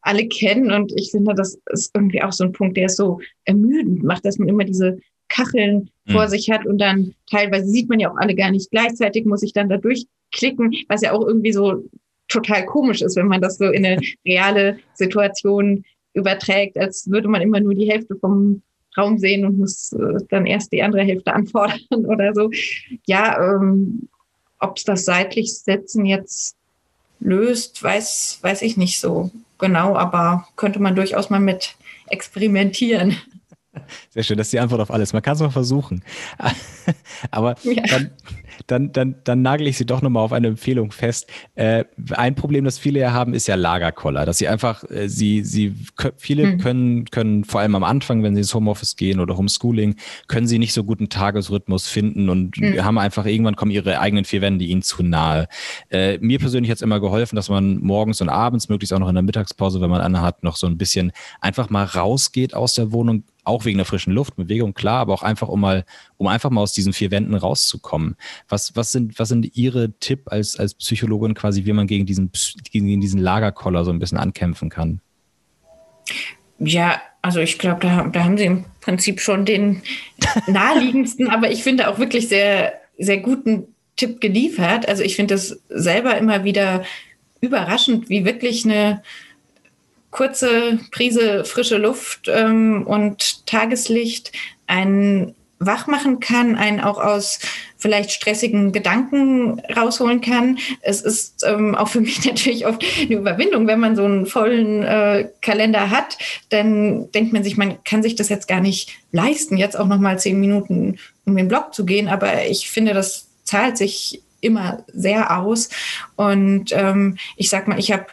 [0.00, 3.20] alle kennen und ich finde, das ist irgendwie auch so ein Punkt, der es so
[3.44, 4.98] ermüdend macht, dass man immer diese
[5.34, 6.12] Kacheln mhm.
[6.12, 9.42] vor sich hat und dann teilweise sieht man ja auch alle gar nicht gleichzeitig, muss
[9.42, 11.84] ich dann da durchklicken, was ja auch irgendwie so
[12.28, 17.42] total komisch ist, wenn man das so in eine reale Situation überträgt, als würde man
[17.42, 18.62] immer nur die Hälfte vom
[18.96, 22.50] Raum sehen und muss äh, dann erst die andere Hälfte anfordern oder so.
[23.06, 24.08] Ja, ähm,
[24.60, 26.56] ob es das seitlich Setzen jetzt
[27.20, 31.74] löst, weiß, weiß ich nicht so genau, aber könnte man durchaus mal mit
[32.08, 33.16] experimentieren.
[34.10, 35.12] Sehr schön, das ist die Antwort auf alles.
[35.12, 36.02] Man kann es mal versuchen.
[37.30, 37.82] Aber ja.
[37.88, 38.10] dann,
[38.66, 41.30] dann, dann, dann nagel ich Sie doch nochmal auf eine Empfehlung fest.
[41.54, 44.24] Äh, ein Problem, das viele ja haben, ist ja Lagerkoller.
[44.26, 45.74] Dass sie einfach, äh, sie, sie,
[46.16, 46.58] viele hm.
[46.58, 49.96] können, können vor allem am Anfang, wenn sie ins Homeoffice gehen oder Homeschooling,
[50.28, 52.84] können sie nicht so guten Tagesrhythmus finden und hm.
[52.84, 55.48] haben einfach irgendwann kommen ihre eigenen vier Wände ihnen zu nahe.
[55.90, 59.08] Äh, mir persönlich hat es immer geholfen, dass man morgens und abends, möglichst auch noch
[59.08, 62.74] in der Mittagspause, wenn man eine hat, noch so ein bisschen einfach mal rausgeht aus
[62.74, 65.84] der Wohnung, auch wegen der frischen Luft, Bewegung, klar, aber auch einfach, um mal,
[66.16, 68.16] um einfach mal aus diesen vier Wänden rauszukommen.
[68.48, 72.30] Was, was sind, was sind Ihre Tipp als, als Psychologin quasi, wie man gegen diesen,
[72.70, 75.00] gegen diesen Lagerkoller so ein bisschen ankämpfen kann?
[76.58, 79.82] Ja, also ich glaube, da, da haben Sie im Prinzip schon den
[80.46, 84.88] naheliegendsten, aber ich finde auch wirklich sehr, sehr guten Tipp geliefert.
[84.88, 86.84] Also ich finde es selber immer wieder
[87.40, 89.02] überraschend, wie wirklich eine
[90.14, 94.30] kurze Prise frische Luft ähm, und Tageslicht
[94.68, 97.40] einen wach machen kann, einen auch aus
[97.78, 100.58] vielleicht stressigen Gedanken rausholen kann.
[100.82, 104.84] Es ist ähm, auch für mich natürlich oft eine Überwindung, wenn man so einen vollen
[104.84, 106.16] äh, Kalender hat,
[106.50, 109.98] dann denkt man sich, man kann sich das jetzt gar nicht leisten, jetzt auch noch
[109.98, 112.08] mal zehn Minuten um den Block zu gehen.
[112.08, 115.70] Aber ich finde, das zahlt sich immer sehr aus.
[116.14, 118.06] Und ähm, ich sag mal, ich habe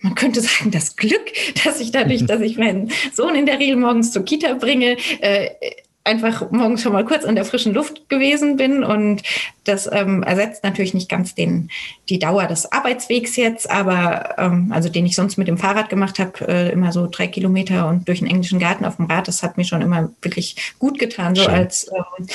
[0.00, 1.32] man könnte sagen, das Glück,
[1.64, 5.50] dass ich dadurch, dass ich meinen Sohn in der Regel morgens zur Kita bringe, äh,
[6.08, 8.82] einfach morgens schon mal kurz in der frischen Luft gewesen bin.
[8.82, 9.22] Und
[9.64, 11.70] das ähm, ersetzt natürlich nicht ganz den,
[12.08, 16.18] die Dauer des Arbeitswegs jetzt, aber ähm, also den ich sonst mit dem Fahrrad gemacht
[16.18, 19.42] habe, äh, immer so drei Kilometer und durch den englischen Garten auf dem Rad, das
[19.42, 21.52] hat mir schon immer wirklich gut getan, so Schön.
[21.54, 22.26] als ähm,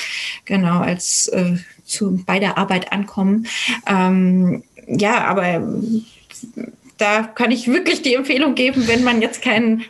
[0.45, 3.47] genau, als äh, zu bei der Arbeit ankommen.
[3.87, 5.61] Ähm, ja, aber
[7.03, 9.83] da kann ich wirklich die Empfehlung geben, wenn man jetzt keinen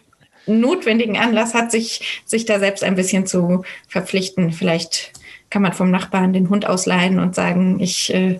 [0.48, 4.52] notwendigen Anlass hat, sich, sich da selbst ein bisschen zu verpflichten.
[4.52, 5.12] Vielleicht
[5.52, 8.40] kann man vom Nachbarn den Hund ausleihen und sagen, ich äh,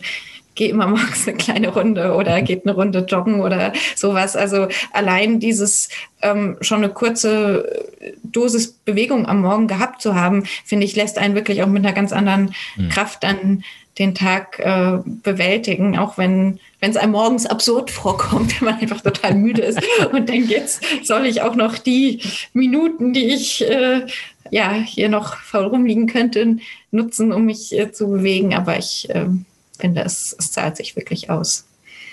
[0.56, 4.36] gehe immer morgens eine kleine Runde oder geht eine Runde joggen oder sowas.
[4.36, 5.90] Also allein dieses
[6.24, 7.86] ähm, schon eine kurze
[8.24, 11.94] Dosis Bewegung am Morgen gehabt zu haben, finde ich, lässt einen wirklich auch mit einer
[11.94, 12.90] ganz anderen mhm.
[12.90, 13.64] Kraft dann
[14.00, 19.00] den Tag äh, bewältigen, auch wenn wenn es einem morgens absurd vorkommt, wenn man einfach
[19.00, 19.80] total müde ist
[20.12, 24.06] und denkt, jetzt soll ich auch noch die Minuten, die ich äh,
[24.52, 26.58] ja hier noch faul rumliegen könnte,
[26.92, 28.54] nutzen, um mich äh, zu bewegen.
[28.54, 29.28] Aber ich äh,
[29.80, 31.66] finde, es, es zahlt sich wirklich aus.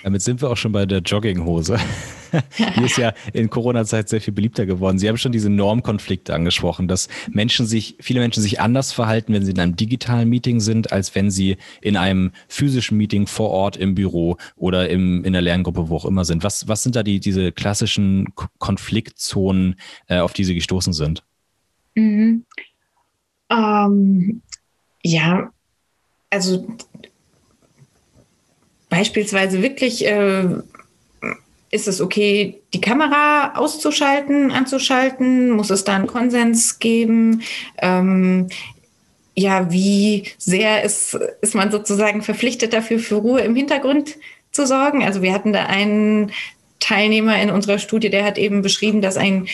[0.04, 1.78] Damit sind wir auch schon bei der Jogginghose.
[2.76, 4.98] Die ist ja in Corona-Zeit sehr viel beliebter geworden.
[4.98, 9.44] Sie haben schon diese Normkonflikte angesprochen, dass Menschen sich, viele Menschen sich anders verhalten, wenn
[9.44, 13.76] sie in einem digitalen Meeting sind, als wenn sie in einem physischen Meeting vor Ort
[13.76, 16.44] im Büro oder im, in der Lerngruppe, wo auch immer sind.
[16.44, 19.76] Was, was sind da die, diese klassischen Konfliktzonen,
[20.08, 21.22] äh, auf die Sie gestoßen sind?
[21.94, 22.44] Mhm.
[23.50, 24.42] Ähm,
[25.02, 25.50] ja,
[26.30, 26.68] also
[28.88, 30.58] beispielsweise wirklich äh,
[31.70, 35.50] ist es okay, die Kamera auszuschalten, anzuschalten?
[35.50, 37.42] Muss es da einen Konsens geben?
[37.78, 38.48] Ähm,
[39.36, 44.16] ja, wie sehr ist, ist man sozusagen verpflichtet dafür, für Ruhe im Hintergrund
[44.50, 45.04] zu sorgen?
[45.04, 46.32] Also wir hatten da einen
[46.80, 49.46] Teilnehmer in unserer Studie, der hat eben beschrieben, dass ein,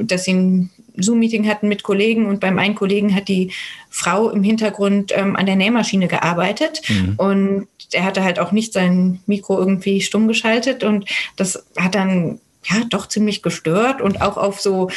[0.00, 3.52] dass sie ein Zoom-Meeting hatten mit Kollegen und beim einen Kollegen hat die
[3.90, 7.14] Frau im Hintergrund ähm, an der Nähmaschine gearbeitet mhm.
[7.16, 12.40] und er hatte halt auch nicht sein Mikro irgendwie stumm geschaltet und das hat dann
[12.64, 14.88] ja doch ziemlich gestört und auch auf so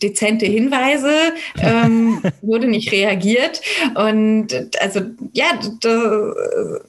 [0.00, 1.12] dezente Hinweise
[1.60, 3.60] ähm, wurde nicht reagiert.
[3.94, 4.48] Und
[4.80, 5.00] also
[5.32, 6.34] ja da,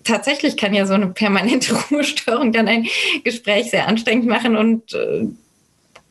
[0.04, 2.88] tatsächlich kann ja so eine permanente Ruhestörung dann ein
[3.24, 5.26] Gespräch sehr anstrengend machen und äh,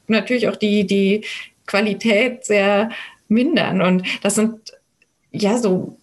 [0.06, 1.24] natürlich auch die die
[1.66, 2.90] Qualität sehr
[3.28, 3.80] mindern.
[3.80, 4.58] Und das sind
[5.30, 5.96] ja so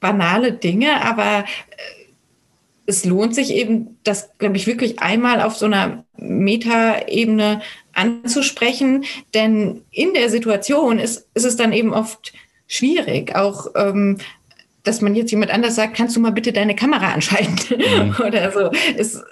[0.00, 2.01] banale Dinge, aber äh,
[2.86, 9.82] es lohnt sich eben, das, glaube ich, wirklich einmal auf so einer Metaebene anzusprechen, denn
[9.90, 12.32] in der Situation ist, ist es dann eben oft
[12.66, 14.18] schwierig, auch ähm,
[14.82, 18.16] dass man jetzt jemand anders sagt, kannst du mal bitte deine Kamera anschalten mhm.
[18.26, 18.70] oder so.
[18.96, 19.22] Es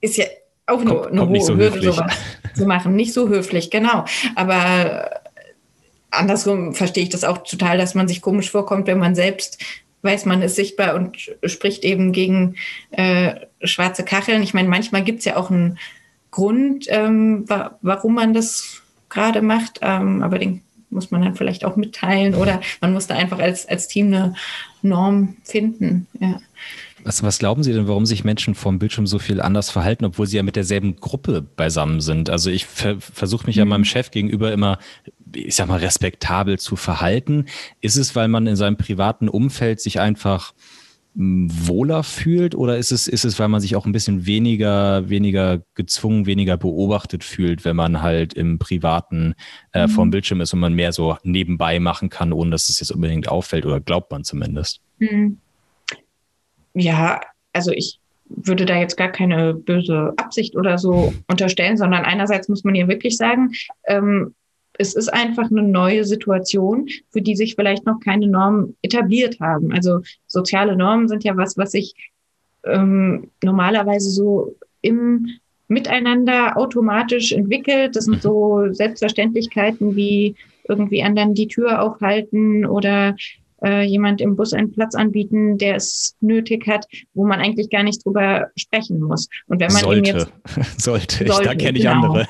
[0.00, 0.26] ist ja
[0.66, 2.12] auch nur kommt, eine kommt hohe so Hürde, sowas
[2.54, 2.94] zu machen.
[2.94, 4.04] Nicht so höflich, genau.
[4.34, 5.10] Aber
[6.10, 9.58] andersrum verstehe ich das auch total, dass man sich komisch vorkommt, wenn man selbst
[10.06, 12.56] weiß, man ist sichtbar und spricht eben gegen
[12.92, 14.42] äh, schwarze Kacheln.
[14.42, 15.78] Ich meine, manchmal gibt es ja auch einen
[16.30, 21.64] Grund, ähm, wa warum man das gerade macht, ähm, aber den muss man dann vielleicht
[21.64, 24.34] auch mitteilen oder man muss da einfach als, als Team eine
[24.82, 26.06] Norm finden.
[26.20, 26.40] Ja.
[27.06, 30.26] Was, was glauben Sie denn, warum sich Menschen vom Bildschirm so viel anders verhalten, obwohl
[30.26, 32.30] sie ja mit derselben Gruppe beisammen sind?
[32.30, 33.68] Also ich ver versuche mich ja mhm.
[33.68, 34.78] meinem Chef gegenüber immer,
[35.32, 37.44] ich sag mal, respektabel zu verhalten.
[37.80, 40.52] Ist es, weil man in seinem privaten Umfeld sich einfach
[41.14, 45.08] hm, wohler fühlt oder ist es, ist es, weil man sich auch ein bisschen weniger,
[45.08, 49.34] weniger gezwungen, weniger beobachtet fühlt, wenn man halt im Privaten
[49.70, 49.90] äh, mhm.
[49.92, 53.28] vorm Bildschirm ist und man mehr so nebenbei machen kann, ohne dass es jetzt unbedingt
[53.28, 54.80] auffällt oder glaubt man zumindest?
[54.98, 55.38] Mhm
[56.76, 57.20] ja,
[57.52, 62.64] also ich würde da jetzt gar keine böse Absicht oder so unterstellen, sondern einerseits muss
[62.64, 63.52] man ja wirklich sagen,
[63.86, 64.34] ähm,
[64.78, 69.72] es ist einfach eine neue Situation, für die sich vielleicht noch keine Normen etabliert haben.
[69.72, 71.94] Also soziale Normen sind ja was, was sich
[72.64, 75.28] ähm, normalerweise so im
[75.68, 77.96] Miteinander automatisch entwickelt.
[77.96, 80.36] Das sind so Selbstverständlichkeiten wie
[80.68, 83.16] irgendwie anderen die Tür aufhalten oder
[83.64, 87.82] äh, jemand im Bus einen Platz anbieten, der es nötig hat, wo man eigentlich gar
[87.82, 89.28] nicht drüber sprechen muss.
[89.46, 92.06] Und wenn man sollte, jetzt, sollte, sollte, da kenne ich genau.
[92.06, 92.26] andere.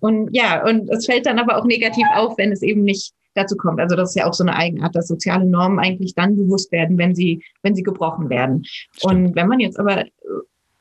[0.00, 3.56] Und ja, und es fällt dann aber auch negativ auf, wenn es eben nicht dazu
[3.56, 3.80] kommt.
[3.80, 6.98] Also das ist ja auch so eine Eigenart, dass soziale Normen eigentlich dann bewusst werden,
[6.98, 8.64] wenn sie, wenn sie gebrochen werden.
[8.64, 9.04] Stimmt.
[9.04, 10.04] Und wenn man jetzt aber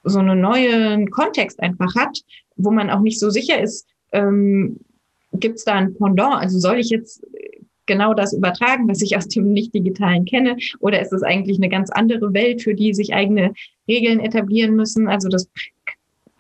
[0.03, 2.19] so einen neuen Kontext einfach hat,
[2.55, 4.79] wo man auch nicht so sicher ist, ähm,
[5.33, 6.35] gibt es da ein Pendant?
[6.35, 7.25] Also soll ich jetzt
[7.85, 10.57] genau das übertragen, was ich aus dem Nicht-Digitalen kenne?
[10.79, 13.53] Oder ist es eigentlich eine ganz andere Welt, für die sich eigene
[13.87, 15.07] Regeln etablieren müssen?
[15.07, 15.49] Also das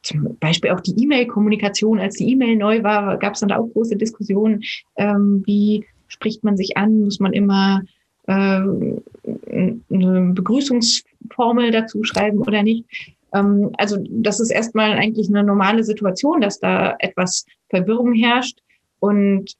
[0.01, 3.67] zum Beispiel auch die E-Mail-Kommunikation, als die E-Mail neu war, gab es dann da auch
[3.73, 4.61] große Diskussionen,
[4.97, 7.81] ähm, wie spricht man sich an, muss man immer
[8.27, 12.85] äh, eine Begrüßungsformel dazu schreiben oder nicht.
[13.33, 18.59] Ähm, also das ist erstmal eigentlich eine normale Situation, dass da etwas Verwirrung herrscht.
[18.99, 19.55] Und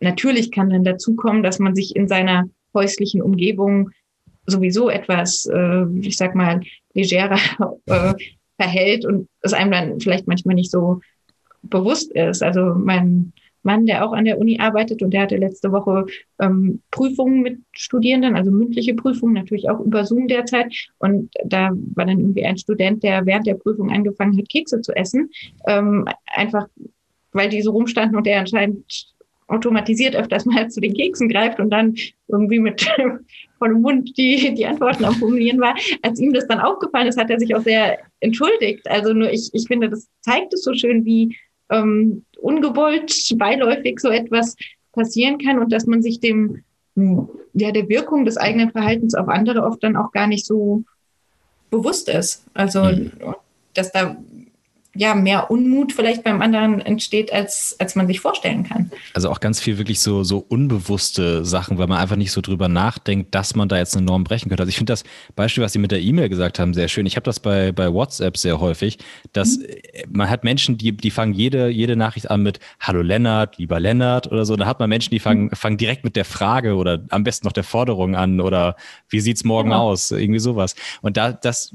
[0.00, 3.90] natürlich kann dann dazu kommen, dass man sich in seiner häuslichen Umgebung
[4.46, 6.60] sowieso etwas, äh, ich sag mal,
[6.94, 7.38] legerer
[7.86, 8.14] äh,
[8.56, 11.00] verhält und es einem dann vielleicht manchmal nicht so
[11.62, 12.42] bewusst ist.
[12.42, 13.32] Also mein
[13.62, 16.06] Mann, der auch an der Uni arbeitet und der hatte letzte Woche
[16.40, 20.72] ähm, Prüfungen mit Studierenden, also mündliche Prüfungen, natürlich auch über Zoom derzeit.
[20.98, 24.92] Und da war dann irgendwie ein Student, der während der Prüfung angefangen hat, Kekse zu
[24.92, 25.30] essen,
[25.66, 26.66] ähm, einfach
[27.32, 29.14] weil die so rumstanden und der anscheinend
[29.48, 31.94] automatisiert öfters mal zu den Keksen greift und dann
[32.28, 32.86] irgendwie mit
[33.58, 35.74] vollem Mund die, die Antworten am Formulieren war.
[36.02, 38.88] Als ihm das dann aufgefallen ist, hat er sich auch sehr entschuldigt.
[38.88, 41.36] Also nur ich, ich finde, das zeigt es so schön, wie
[41.70, 44.56] ähm, ungewollt, beiläufig so etwas
[44.92, 46.62] passieren kann und dass man sich dem,
[46.94, 50.84] ja, der Wirkung des eigenen Verhaltens auf andere oft dann auch gar nicht so
[51.70, 52.44] bewusst ist.
[52.54, 53.12] Also, mhm.
[53.74, 54.16] dass da
[54.98, 58.90] ja, mehr Unmut vielleicht beim anderen entsteht, als, als man sich vorstellen kann.
[59.14, 62.66] Also auch ganz viel wirklich so, so unbewusste Sachen, weil man einfach nicht so drüber
[62.66, 64.64] nachdenkt, dass man da jetzt eine Norm brechen könnte.
[64.64, 65.04] Also ich finde das
[65.36, 67.06] Beispiel, was Sie mit der E-Mail gesagt haben, sehr schön.
[67.06, 68.98] Ich habe das bei, bei WhatsApp sehr häufig,
[69.32, 69.64] dass mhm.
[70.10, 74.26] man hat Menschen, die, die fangen jede, jede Nachricht an mit Hallo Lennart, lieber Lennart
[74.32, 74.56] oder so.
[74.56, 75.50] Da hat man Menschen, die fangen, mhm.
[75.50, 78.74] fangen direkt mit der Frage oder am besten noch der Forderung an oder
[79.08, 79.90] wie sieht's morgen genau.
[79.90, 80.10] aus?
[80.10, 80.74] Irgendwie sowas.
[81.02, 81.72] Und da, das,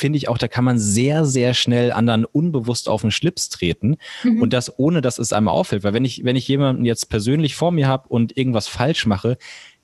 [0.00, 3.96] finde ich auch, da kann man sehr, sehr schnell anderen unbewusst auf den Schlips treten
[4.24, 4.42] mhm.
[4.42, 5.84] und das ohne, dass es einem auffällt.
[5.84, 9.38] Weil wenn ich, wenn ich jemanden jetzt persönlich vor mir habe und irgendwas falsch mache,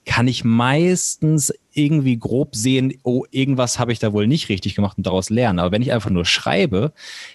[0.07, 4.97] kann ich meistens irgendwie grob sehen, oh, irgendwas habe ich da wohl nicht richtig gemacht
[4.97, 5.59] und daraus lernen.
[5.59, 6.93] Aber wenn ich einfach nur schreibe,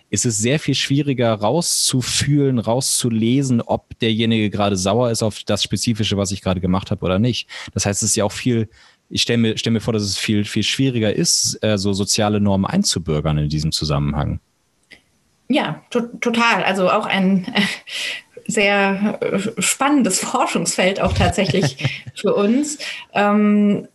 [0.10, 6.16] ist es sehr viel schwieriger rauszufühlen, rauszulesen, ob derjenige gerade sauer ist auf das Spezifische,
[6.16, 7.50] was ich gerade gemacht habe oder nicht.
[7.74, 8.70] Das heißt, es ist ja auch viel
[9.12, 12.40] ich stelle mir, stell mir vor, dass es viel, viel schwieriger ist, äh, so soziale
[12.40, 14.40] Normen einzubürgern in diesem Zusammenhang.
[15.50, 16.64] Ja, to total.
[16.64, 17.62] Also auch ein äh,
[18.48, 21.78] sehr äh, spannendes Forschungsfeld auch tatsächlich
[22.16, 22.78] für uns.
[23.14, 23.88] Ähm,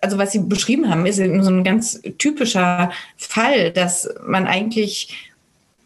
[0.00, 5.32] also was Sie beschrieben haben, ist so ein ganz typischer Fall, dass man eigentlich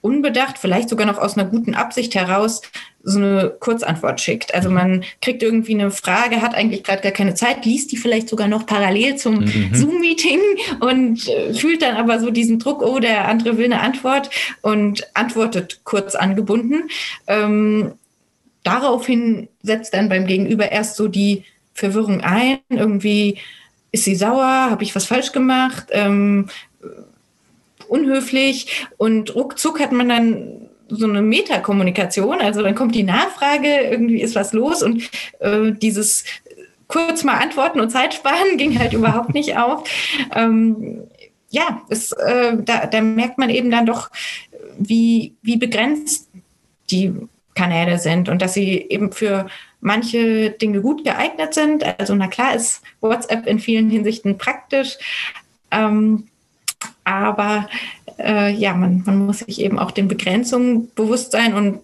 [0.01, 2.61] unbedacht, vielleicht sogar noch aus einer guten Absicht heraus,
[3.09, 4.55] so eine Kurzantwort schickt.
[4.55, 8.29] Also man kriegt irgendwie eine Frage, hat eigentlich gerade gar keine Zeit, liest die vielleicht
[8.29, 9.71] sogar noch parallel zum mhm.
[9.73, 10.41] Zoom-Meeting
[10.81, 15.07] und äh, fühlt dann aber so diesen Druck, oh, der andere will eine Antwort und
[15.15, 16.89] antwortet kurz angebunden.
[17.27, 17.93] Ähm,
[18.63, 21.45] daraufhin setzt dann beim Gegenüber erst so die
[21.75, 23.39] Verwirrung ein, irgendwie
[23.91, 26.49] ist sie sauer, habe ich was falsch gemacht, ähm,
[27.89, 32.41] unhöflich und ruckzuck hat man dann so eine Metakommunikation.
[32.41, 35.09] Also dann kommt die Nachfrage, irgendwie ist was los und
[35.41, 36.25] äh, dieses
[36.87, 39.89] kurz mal antworten und Zeit sparen ging halt überhaupt nicht auf.
[40.35, 41.03] Ähm,
[41.51, 44.11] ja, es, äh, da, da merkt man eben dann doch,
[44.79, 46.29] wie, wie begrenzt
[46.91, 47.13] die
[47.55, 49.49] Kanäle sind und dass sie eben für
[49.81, 51.85] manche Dinge gut geeignet sind.
[51.99, 54.97] Also na klar ist WhatsApp in vielen Hinsichten praktisch.
[55.71, 56.29] Ähm,
[57.05, 57.69] aber
[58.19, 61.81] äh, ja, man, man muss sich eben auch den Begrenzungen bewusst sein und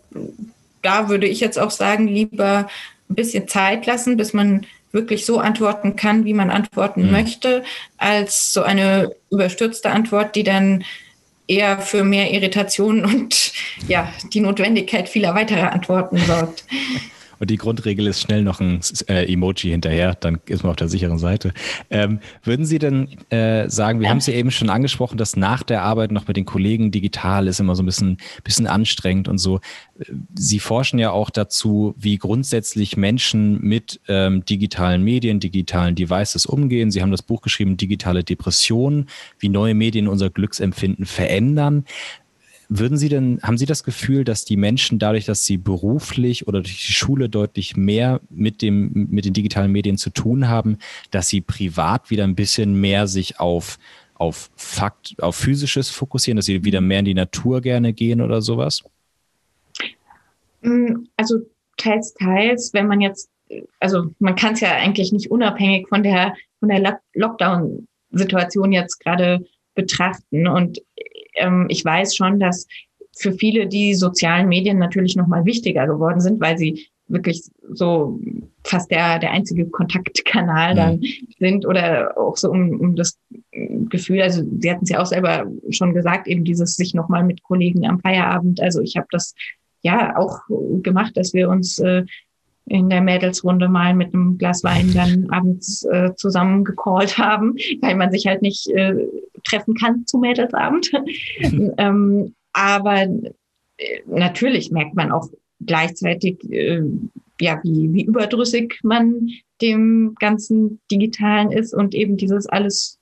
[0.82, 2.68] da würde ich jetzt auch sagen, lieber
[3.08, 7.12] ein bisschen Zeit lassen, bis man wirklich so antworten kann, wie man antworten mhm.
[7.12, 7.64] möchte,
[7.98, 10.84] als so eine überstürzte Antwort, die dann
[11.46, 13.52] eher für mehr Irritationen und
[13.88, 16.64] ja, die Notwendigkeit vieler weiterer Antworten sorgt.
[17.38, 20.88] Und die Grundregel ist schnell noch ein äh, Emoji hinterher, dann ist man auf der
[20.88, 21.52] sicheren Seite.
[21.90, 25.62] Ähm, würden Sie denn äh, sagen, wir haben es ja eben schon angesprochen, dass nach
[25.62, 29.38] der Arbeit noch mit den Kollegen digital ist immer so ein bisschen, bisschen anstrengend und
[29.38, 29.60] so.
[30.34, 36.90] Sie forschen ja auch dazu, wie grundsätzlich Menschen mit ähm, digitalen Medien, digitalen Devices umgehen.
[36.90, 39.06] Sie haben das Buch geschrieben, Digitale Depression,
[39.38, 41.84] wie neue Medien unser Glücksempfinden verändern.
[42.68, 46.60] Würden Sie denn, haben Sie das Gefühl, dass die Menschen dadurch, dass sie beruflich oder
[46.60, 50.78] durch die Schule deutlich mehr mit dem, mit den digitalen Medien zu tun haben,
[51.10, 53.78] dass sie privat wieder ein bisschen mehr sich auf,
[54.14, 58.40] auf Fakt, auf physisches fokussieren, dass sie wieder mehr in die Natur gerne gehen oder
[58.40, 58.82] sowas?
[60.62, 61.40] Mm, also
[61.76, 63.28] teils, teils, wenn man jetzt,
[63.80, 69.44] also man kann es ja eigentlich nicht unabhängig von der, von der Lockdown-Situation jetzt gerade
[69.74, 70.46] betrachten.
[70.46, 70.80] Und
[71.34, 72.66] ähm, ich weiß schon, dass
[73.16, 78.18] für viele die sozialen Medien natürlich nochmal wichtiger geworden sind, weil sie wirklich so
[78.64, 80.76] fast der, der einzige Kontaktkanal mhm.
[80.76, 81.00] dann
[81.38, 83.18] sind oder auch so um, um das
[83.90, 87.42] Gefühl, also Sie hatten es ja auch selber schon gesagt, eben dieses sich nochmal mit
[87.42, 88.60] Kollegen am Feierabend.
[88.60, 89.34] Also ich habe das
[89.82, 90.40] ja auch
[90.82, 92.04] gemacht, dass wir uns äh,
[92.66, 97.96] in der Mädelsrunde mal mit einem Glas Wein dann abends äh, zusammen gecallt haben, weil
[97.96, 98.94] man sich halt nicht äh,
[99.44, 100.90] treffen kann zu Mädelsabend.
[101.78, 105.28] ähm, aber äh, natürlich merkt man auch
[105.64, 106.82] gleichzeitig, äh,
[107.40, 109.28] ja, wie, wie überdrüssig man
[109.60, 112.98] dem ganzen Digitalen ist und eben dieses alles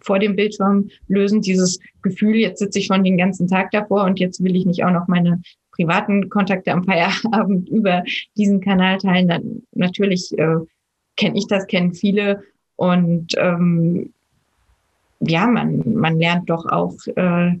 [0.00, 4.20] vor dem Bildschirm lösen, dieses Gefühl, jetzt sitze ich schon den ganzen Tag davor und
[4.20, 5.40] jetzt will ich nicht auch noch meine
[5.80, 8.04] privaten Kontakte am Feierabend über
[8.36, 9.28] diesen Kanal teilen.
[9.28, 10.56] Dann natürlich äh,
[11.16, 12.42] kenne ich das, kennen viele
[12.76, 14.12] und ähm,
[15.20, 17.52] ja, man, man lernt doch auch, äh,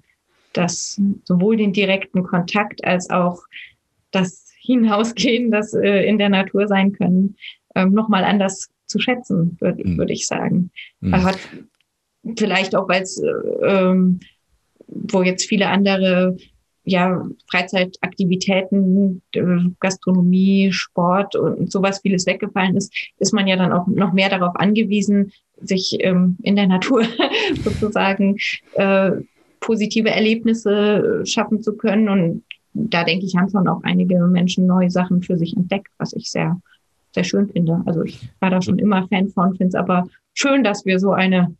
[0.52, 3.42] dass sowohl den direkten Kontakt als auch
[4.10, 7.36] das Hinausgehen, das äh, in der Natur sein können,
[7.74, 9.98] ähm, nochmal anders zu schätzen, würde mhm.
[9.98, 10.70] würd ich sagen.
[11.00, 11.22] Mhm.
[11.22, 11.38] Hat
[12.36, 13.28] vielleicht auch, weil es, äh,
[13.62, 14.20] ähm,
[14.88, 16.36] wo jetzt viele andere
[16.90, 23.86] ja, Freizeitaktivitäten, äh, Gastronomie, Sport und sowas vieles weggefallen ist, ist man ja dann auch
[23.86, 27.04] noch mehr darauf angewiesen, sich ähm, in der Natur
[27.64, 28.36] sozusagen
[28.74, 29.12] äh,
[29.60, 32.08] positive Erlebnisse schaffen zu können.
[32.08, 36.12] Und da denke ich, haben schon auch einige Menschen neue Sachen für sich entdeckt, was
[36.12, 36.60] ich sehr,
[37.14, 37.82] sehr schön finde.
[37.86, 41.12] Also ich war da schon immer Fan von, finde es aber schön, dass wir so
[41.12, 41.54] eine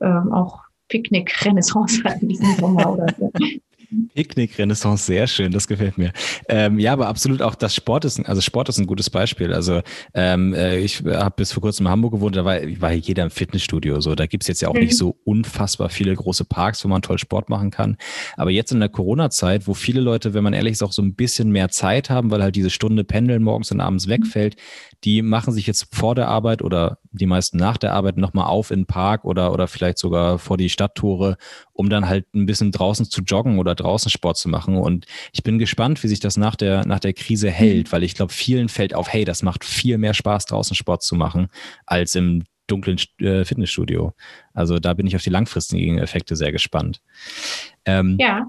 [0.00, 3.30] ähm, auch Picknick-Renaissance hatten diesen Sommer oder so.
[4.14, 6.12] Picknick-Renaissance, sehr schön, das gefällt mir.
[6.48, 9.52] Ähm, ja, aber absolut auch das Sport ist, also Sport ist ein gutes Beispiel.
[9.52, 9.82] Also
[10.14, 13.30] ähm, äh, ich habe bis vor kurzem in Hamburg gewohnt, da war, war jeder im
[13.30, 14.00] Fitnessstudio.
[14.00, 14.80] So, da gibt's jetzt ja auch mhm.
[14.80, 17.96] nicht so unfassbar viele große Parks, wo man toll Sport machen kann.
[18.36, 21.14] Aber jetzt in der Corona-Zeit, wo viele Leute, wenn man ehrlich ist, auch so ein
[21.14, 24.12] bisschen mehr Zeit haben, weil halt diese Stunde Pendeln morgens und abends mhm.
[24.12, 24.56] wegfällt,
[25.04, 28.70] die machen sich jetzt vor der Arbeit oder die meisten nach der Arbeit nochmal auf
[28.70, 31.36] in den Park oder, oder vielleicht sogar vor die Stadttore,
[31.72, 34.76] um dann halt ein bisschen draußen zu joggen oder draußen Sport zu machen.
[34.76, 37.92] Und ich bin gespannt, wie sich das nach der, nach der Krise hält, mhm.
[37.92, 41.16] weil ich glaube, vielen fällt auf, hey, das macht viel mehr Spaß, draußen Sport zu
[41.16, 41.48] machen,
[41.84, 44.14] als im dunklen äh, Fitnessstudio.
[44.54, 47.02] Also da bin ich auf die langfristigen Effekte sehr gespannt.
[47.84, 48.48] Ähm, ja.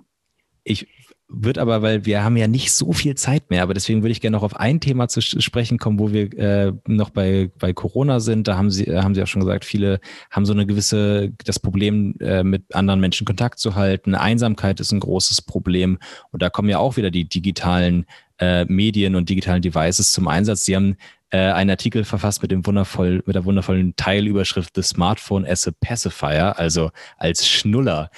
[0.64, 0.88] Ich
[1.36, 4.22] wird aber, weil wir haben ja nicht so viel Zeit mehr, aber deswegen würde ich
[4.22, 8.20] gerne noch auf ein Thema zu sprechen kommen, wo wir äh, noch bei, bei Corona
[8.20, 8.48] sind.
[8.48, 11.60] Da haben Sie, äh, haben Sie auch schon gesagt, viele haben so eine gewisse, das
[11.60, 14.16] Problem, äh, mit anderen Menschen Kontakt zu halten.
[14.16, 15.98] Einsamkeit ist ein großes Problem.
[16.32, 18.06] Und da kommen ja auch wieder die digitalen
[18.40, 20.66] äh, Medien und digitalen Devices zum Einsatz.
[20.66, 20.98] Sie haben
[21.32, 25.72] äh, einen Artikel verfasst mit dem wundervoll, mit der wundervollen Teilüberschrift The Smartphone as a
[25.82, 28.12] Pacifier, also als Schnuller.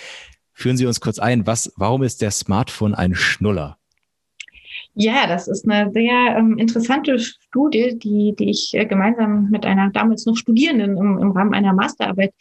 [0.56, 3.78] Führen Sie uns kurz ein, was, warum ist der Smartphone ein Schnuller?
[4.94, 9.90] Ja, das ist eine sehr ähm, interessante Studie, die, die ich äh, gemeinsam mit einer
[9.90, 12.34] damals noch Studierenden im, im Rahmen einer Masterarbeit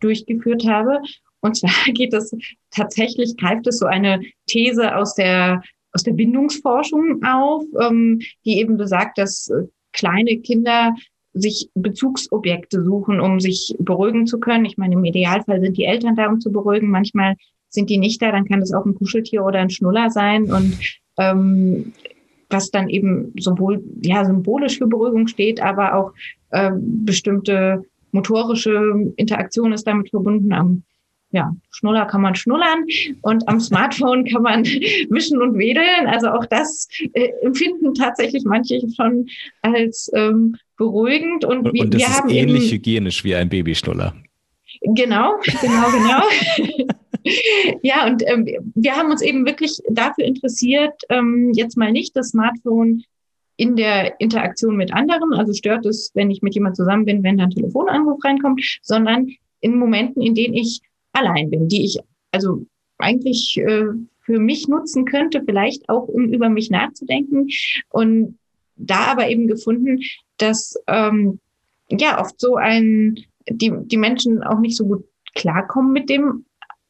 [0.00, 1.00] durchgeführt habe.
[1.40, 2.34] Und zwar geht es
[2.70, 5.62] tatsächlich, greift es so eine These aus der,
[5.92, 10.94] aus der Bindungsforschung auf, ähm, die eben besagt, dass äh, kleine Kinder
[11.34, 14.64] sich Bezugsobjekte suchen, um sich beruhigen zu können.
[14.64, 16.88] Ich meine, im Idealfall sind die Eltern da, um zu beruhigen.
[16.88, 17.36] Manchmal
[17.68, 20.78] sind die nicht da, dann kann das auch ein Kuscheltier oder ein Schnuller sein und
[21.18, 21.92] ähm,
[22.50, 26.12] was dann eben sowohl ja symbolisch für Beruhigung steht, aber auch
[26.52, 30.82] ähm, bestimmte motorische Interaktion ist damit verbunden am
[31.30, 32.86] ja, Schnuller kann man schnullern
[33.20, 34.64] und am Smartphone kann man
[35.10, 36.06] wischen und wedeln.
[36.06, 39.28] Also auch das äh, empfinden tatsächlich manche schon
[39.60, 41.44] als ähm, beruhigend.
[41.44, 44.14] Und, wir, und das wir ist haben ähnlich eben, hygienisch wie ein Babyschnuller.
[44.80, 46.88] Genau, genau, genau.
[47.82, 52.30] ja, und ähm, wir haben uns eben wirklich dafür interessiert, ähm, jetzt mal nicht das
[52.30, 53.04] Smartphone
[53.56, 57.38] in der Interaktion mit anderen, also stört es, wenn ich mit jemand zusammen bin, wenn
[57.38, 59.28] da ein Telefonanruf reinkommt, sondern
[59.60, 60.80] in Momenten, in denen ich
[61.12, 61.98] allein bin, die ich
[62.30, 62.66] also
[62.98, 63.86] eigentlich äh,
[64.20, 67.48] für mich nutzen könnte, vielleicht auch um über mich nachzudenken.
[67.88, 68.38] Und
[68.76, 70.00] da aber eben gefunden,
[70.36, 71.40] dass ähm,
[71.90, 75.04] ja oft so ein, die, die Menschen auch nicht so gut
[75.34, 76.44] klarkommen mit dem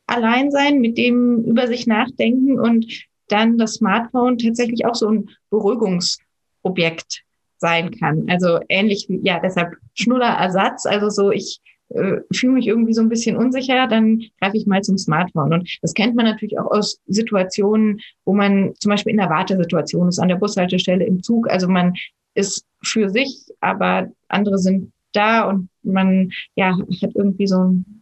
[0.08, 2.86] Alleinsein, mit dem über sich nachdenken und
[3.28, 7.22] dann das Smartphone tatsächlich auch so ein Beruhigungsobjekt
[7.58, 8.24] sein kann.
[8.28, 10.86] Also ähnlich wie, ja, deshalb Schnullerersatz.
[10.86, 14.82] Also so, ich äh, fühle mich irgendwie so ein bisschen unsicher, dann greife ich mal
[14.82, 15.52] zum Smartphone.
[15.52, 20.08] Und das kennt man natürlich auch aus Situationen, wo man zum Beispiel in der Wartesituation
[20.08, 21.50] ist, an der Bushaltestelle, im Zug.
[21.50, 21.94] Also man
[22.34, 27.97] ist für sich, aber andere sind da und man ja hat irgendwie so ein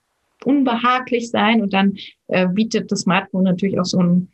[0.47, 1.97] unbehaglich sein und dann
[2.29, 4.31] äh, bietet das Smartphone natürlich auch so einen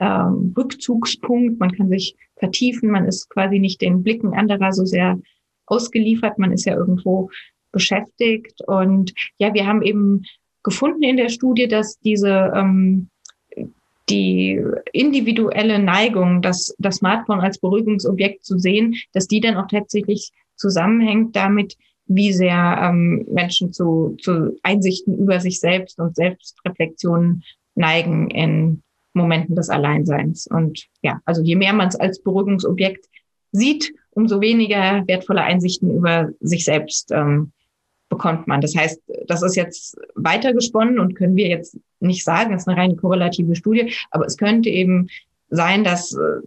[0.00, 1.58] ähm, Rückzugspunkt.
[1.58, 5.18] Man kann sich vertiefen, man ist quasi nicht den Blicken anderer so sehr
[5.66, 7.30] ausgeliefert, man ist ja irgendwo
[7.72, 8.60] beschäftigt.
[8.66, 10.22] Und ja, wir haben eben
[10.62, 13.08] gefunden in der Studie, dass diese ähm,
[14.10, 14.60] die
[14.92, 21.34] individuelle Neigung, das, das Smartphone als Beruhigungsobjekt zu sehen, dass die dann auch tatsächlich zusammenhängt
[21.34, 21.76] damit,
[22.06, 27.42] wie sehr ähm, Menschen zu, zu Einsichten über sich selbst und Selbstreflexionen
[27.74, 28.82] neigen in
[29.14, 30.46] Momenten des Alleinseins.
[30.46, 33.06] Und ja, also je mehr man es als Beruhigungsobjekt
[33.52, 37.52] sieht, umso weniger wertvolle Einsichten über sich selbst ähm,
[38.08, 38.60] bekommt man.
[38.60, 42.76] Das heißt, das ist jetzt weitergesponnen und können wir jetzt nicht sagen, das ist eine
[42.76, 45.08] rein korrelative Studie, aber es könnte eben
[45.48, 46.40] sein, dass äh,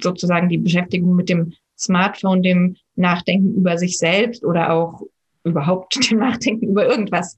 [0.00, 5.02] sozusagen die Beschäftigung mit dem Smartphone, dem Nachdenken über sich selbst oder auch
[5.44, 7.34] überhaupt dem Nachdenken über irgendwas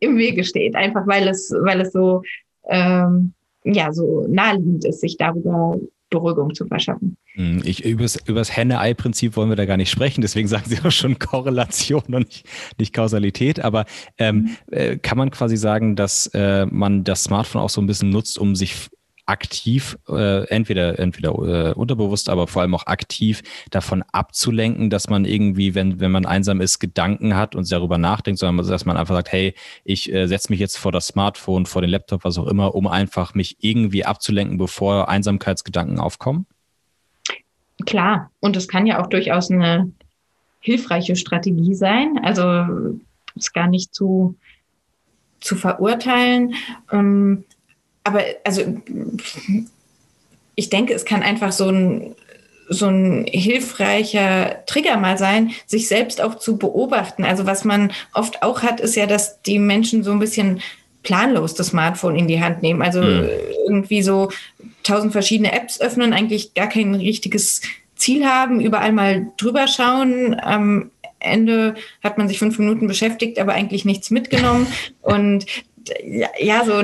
[0.00, 2.22] im Wege steht, einfach weil es, weil es so,
[2.68, 3.32] ähm,
[3.64, 5.76] ja, so naheliegend ist, sich darüber
[6.08, 7.16] Beruhigung zu verschaffen.
[7.34, 10.90] Hm, ich, übers, übers Henne-Ei-Prinzip wollen wir da gar nicht sprechen, deswegen sagen Sie auch
[10.90, 12.46] schon Korrelation und nicht,
[12.78, 13.60] nicht Kausalität.
[13.60, 13.84] Aber
[14.18, 14.56] ähm, mhm.
[14.72, 18.38] äh, kann man quasi sagen, dass äh, man das Smartphone auch so ein bisschen nutzt,
[18.38, 18.90] um sich
[19.30, 25.24] aktiv, äh, entweder, entweder äh, unterbewusst, aber vor allem auch aktiv davon abzulenken, dass man
[25.24, 29.14] irgendwie, wenn, wenn man einsam ist, Gedanken hat und darüber nachdenkt, sondern dass man einfach
[29.14, 29.54] sagt, hey,
[29.84, 32.88] ich äh, setze mich jetzt vor das Smartphone, vor den Laptop, was auch immer, um
[32.88, 36.46] einfach mich irgendwie abzulenken, bevor Einsamkeitsgedanken aufkommen?
[37.86, 39.92] Klar, und es kann ja auch durchaus eine
[40.58, 42.18] hilfreiche Strategie sein.
[42.22, 42.98] Also
[43.36, 44.34] ist gar nicht zu,
[45.40, 46.54] zu verurteilen.
[46.90, 47.44] Ähm,
[48.04, 48.62] aber also
[50.54, 52.14] ich denke, es kann einfach so ein,
[52.68, 57.24] so ein hilfreicher Trigger mal sein, sich selbst auch zu beobachten.
[57.24, 60.60] Also was man oft auch hat, ist ja, dass die Menschen so ein bisschen
[61.02, 62.82] planlos das Smartphone in die Hand nehmen.
[62.82, 63.28] Also mhm.
[63.66, 64.30] irgendwie so
[64.82, 67.62] tausend verschiedene Apps öffnen, eigentlich gar kein richtiges
[67.96, 70.38] Ziel haben, überall mal drüber schauen.
[70.40, 74.66] Am Ende hat man sich fünf Minuten beschäftigt, aber eigentlich nichts mitgenommen.
[75.02, 75.46] Und
[76.38, 76.82] ja, so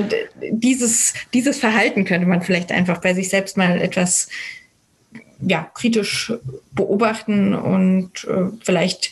[0.51, 4.29] dieses, dieses Verhalten könnte man vielleicht einfach bei sich selbst mal etwas
[5.39, 6.33] ja, kritisch
[6.71, 9.11] beobachten und äh, vielleicht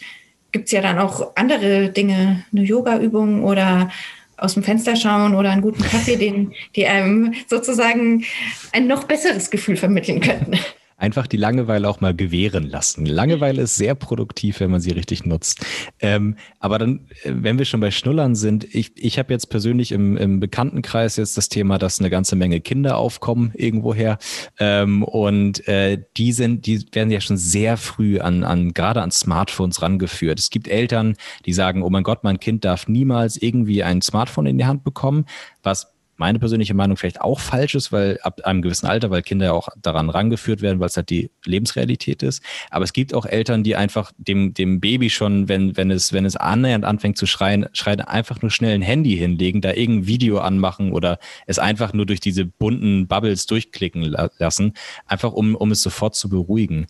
[0.51, 3.91] gibt es ja dann auch andere Dinge, eine Yoga-Übung oder
[4.37, 8.25] aus dem Fenster schauen oder einen guten Kaffee, den, die einem sozusagen
[8.71, 10.57] ein noch besseres Gefühl vermitteln könnten
[10.97, 13.05] einfach die Langeweile auch mal gewähren lassen.
[13.05, 15.65] Langeweile ist sehr produktiv, wenn man sie richtig nutzt.
[15.99, 19.91] Ähm, aber dann, äh, wenn wir schon bei Schnullern sind, ich, ich habe jetzt persönlich
[19.91, 24.17] im, im Bekanntenkreis jetzt das Thema, dass eine ganze Menge Kinder aufkommen irgendwoher.
[24.59, 29.11] Ähm, und äh, die sind, die werden ja schon sehr früh an, an gerade an
[29.11, 30.39] Smartphones rangeführt.
[30.39, 31.15] Es gibt Eltern,
[31.45, 34.83] die sagen, oh mein Gott, mein Kind darf niemals irgendwie ein Smartphone in die Hand
[34.83, 35.25] bekommen,
[35.61, 39.47] was meine persönliche Meinung vielleicht auch falsch ist, weil ab einem gewissen Alter, weil Kinder
[39.47, 42.41] ja auch daran rangeführt werden, weil es halt die Lebensrealität ist.
[42.69, 46.25] Aber es gibt auch Eltern, die einfach dem, dem Baby schon, wenn, wenn es, wenn
[46.25, 50.39] es annähernd anfängt zu schreien, schreien, einfach nur schnell ein Handy hinlegen, da irgendein Video
[50.39, 54.03] anmachen oder es einfach nur durch diese bunten Bubbles durchklicken
[54.37, 54.73] lassen,
[55.05, 56.87] einfach um, um es sofort zu beruhigen.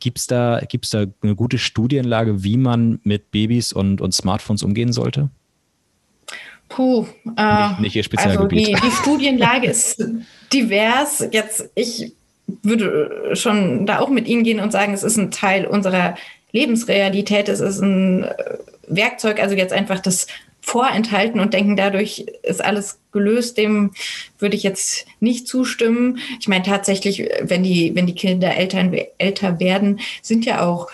[0.00, 4.62] Gibt es da, gibt's da eine gute Studienlage, wie man mit Babys und, und Smartphones
[4.62, 5.30] umgehen sollte?
[6.74, 7.06] Puh,
[7.36, 8.74] äh, nicht, nicht ihr Spezialgebiet.
[8.74, 10.04] Also die, die Studienlage ist
[10.52, 11.24] divers.
[11.30, 12.12] Jetzt, ich
[12.64, 16.16] würde schon da auch mit Ihnen gehen und sagen, es ist ein Teil unserer
[16.50, 18.34] Lebensrealität, es ist ein äh,
[18.88, 20.26] Werkzeug, also jetzt einfach das
[20.60, 23.56] vorenthalten und denken, dadurch ist alles gelöst.
[23.56, 23.92] Dem
[24.40, 26.18] würde ich jetzt nicht zustimmen.
[26.40, 30.88] Ich meine tatsächlich, wenn die, wenn die Kinder Eltern, älter werden, sind ja auch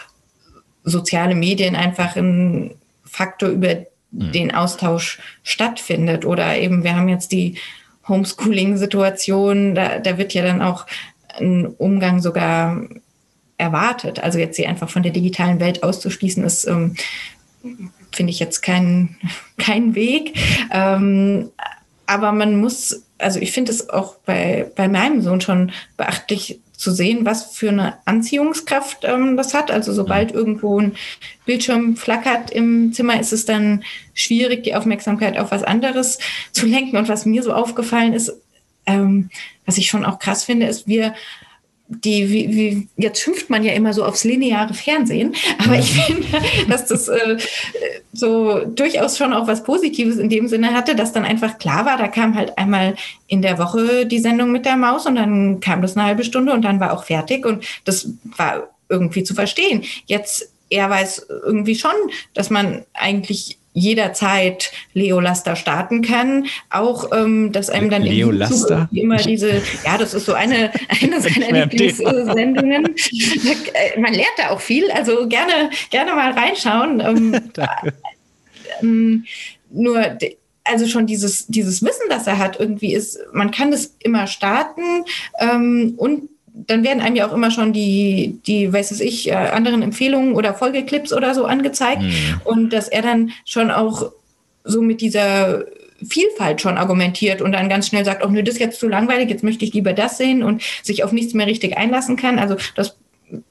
[0.85, 2.75] soziale Medien einfach ein
[3.05, 4.33] Faktor, über mhm.
[4.33, 6.25] den Austausch stattfindet.
[6.25, 7.57] Oder eben, wir haben jetzt die
[8.09, 10.87] Homeschooling-Situation, da, da wird ja dann auch
[11.39, 12.83] ein Umgang sogar
[13.57, 14.23] erwartet.
[14.23, 16.97] Also jetzt sie einfach von der digitalen Welt auszuschließen, ist ähm,
[18.13, 19.17] finde ich jetzt keinen
[19.59, 20.37] kein Weg.
[20.73, 21.51] Ähm,
[22.07, 26.93] aber man muss, also ich finde es auch bei, bei meinem Sohn schon beachtlich zu
[26.93, 29.71] sehen, was für eine Anziehungskraft ähm, das hat.
[29.71, 30.95] Also sobald irgendwo ein
[31.45, 36.19] Bildschirm flackert im Zimmer, ist es dann schwierig, die Aufmerksamkeit auf was anderes
[36.53, 36.97] zu lenken.
[36.97, 38.33] Und was mir so aufgefallen ist,
[38.87, 39.29] ähm,
[39.67, 41.15] was ich schon auch krass finde, ist, wir
[41.91, 46.27] die, wie, wie, jetzt schimpft man ja immer so aufs lineare Fernsehen, aber ich finde,
[46.69, 47.37] dass das äh,
[48.13, 51.99] so durchaus schon auch was Positives in dem Sinne hatte, dass dann einfach klar war,
[51.99, 52.95] da kam halt einmal
[53.27, 56.53] in der Woche die Sendung mit der Maus und dann kam das eine halbe Stunde
[56.53, 59.83] und dann war auch fertig und das war irgendwie zu verstehen.
[60.07, 61.91] Jetzt er weiß irgendwie schon,
[62.33, 66.47] dass man eigentlich jederzeit Leo Laster starten kann.
[66.71, 68.89] Auch, ähm, dass einem dann Leo Laster?
[68.93, 70.71] immer diese, ja, das ist so eine,
[71.03, 72.85] eine seiner Lieblingssendungen.
[73.99, 77.01] Man lernt da auch viel, also gerne, gerne mal reinschauen.
[77.01, 77.41] Ähm.
[78.83, 79.27] Ähm,
[79.69, 80.17] nur,
[80.65, 85.05] also schon dieses, dieses Wissen, das er hat, irgendwie ist, man kann das immer starten
[85.39, 89.35] ähm, und dann werden einem ja auch immer schon die, die, weiß es ich, äh,
[89.35, 92.03] anderen Empfehlungen oder Folgeclips oder so angezeigt.
[92.03, 92.41] Mhm.
[92.45, 94.13] Und dass er dann schon auch
[94.65, 95.65] so mit dieser
[96.07, 99.29] Vielfalt schon argumentiert und dann ganz schnell sagt, oh nö, das ist jetzt zu langweilig,
[99.29, 102.39] jetzt möchte ich lieber das sehen und sich auf nichts mehr richtig einlassen kann.
[102.39, 102.97] Also das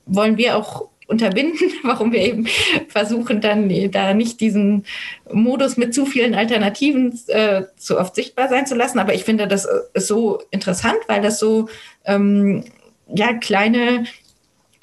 [0.06, 2.48] wollen wir auch unterbinden, warum wir eben
[2.88, 4.86] versuchen, dann da nicht diesen
[5.32, 9.00] Modus mit zu vielen Alternativen äh, zu oft sichtbar sein zu lassen.
[9.00, 11.68] Aber ich finde, das ist so interessant, weil das so
[12.06, 12.64] ähm,
[13.14, 14.06] ja, kleine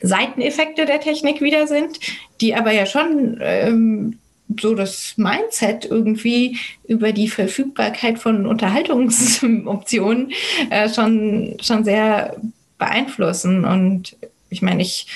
[0.01, 1.99] Seiteneffekte der Technik wieder sind,
[2.41, 4.19] die aber ja schon ähm,
[4.61, 10.33] so das Mindset irgendwie über die Verfügbarkeit von Unterhaltungsoptionen
[10.71, 12.37] äh, schon, schon sehr
[12.79, 13.65] beeinflussen.
[13.65, 14.17] Und
[14.51, 15.07] ich meine, ich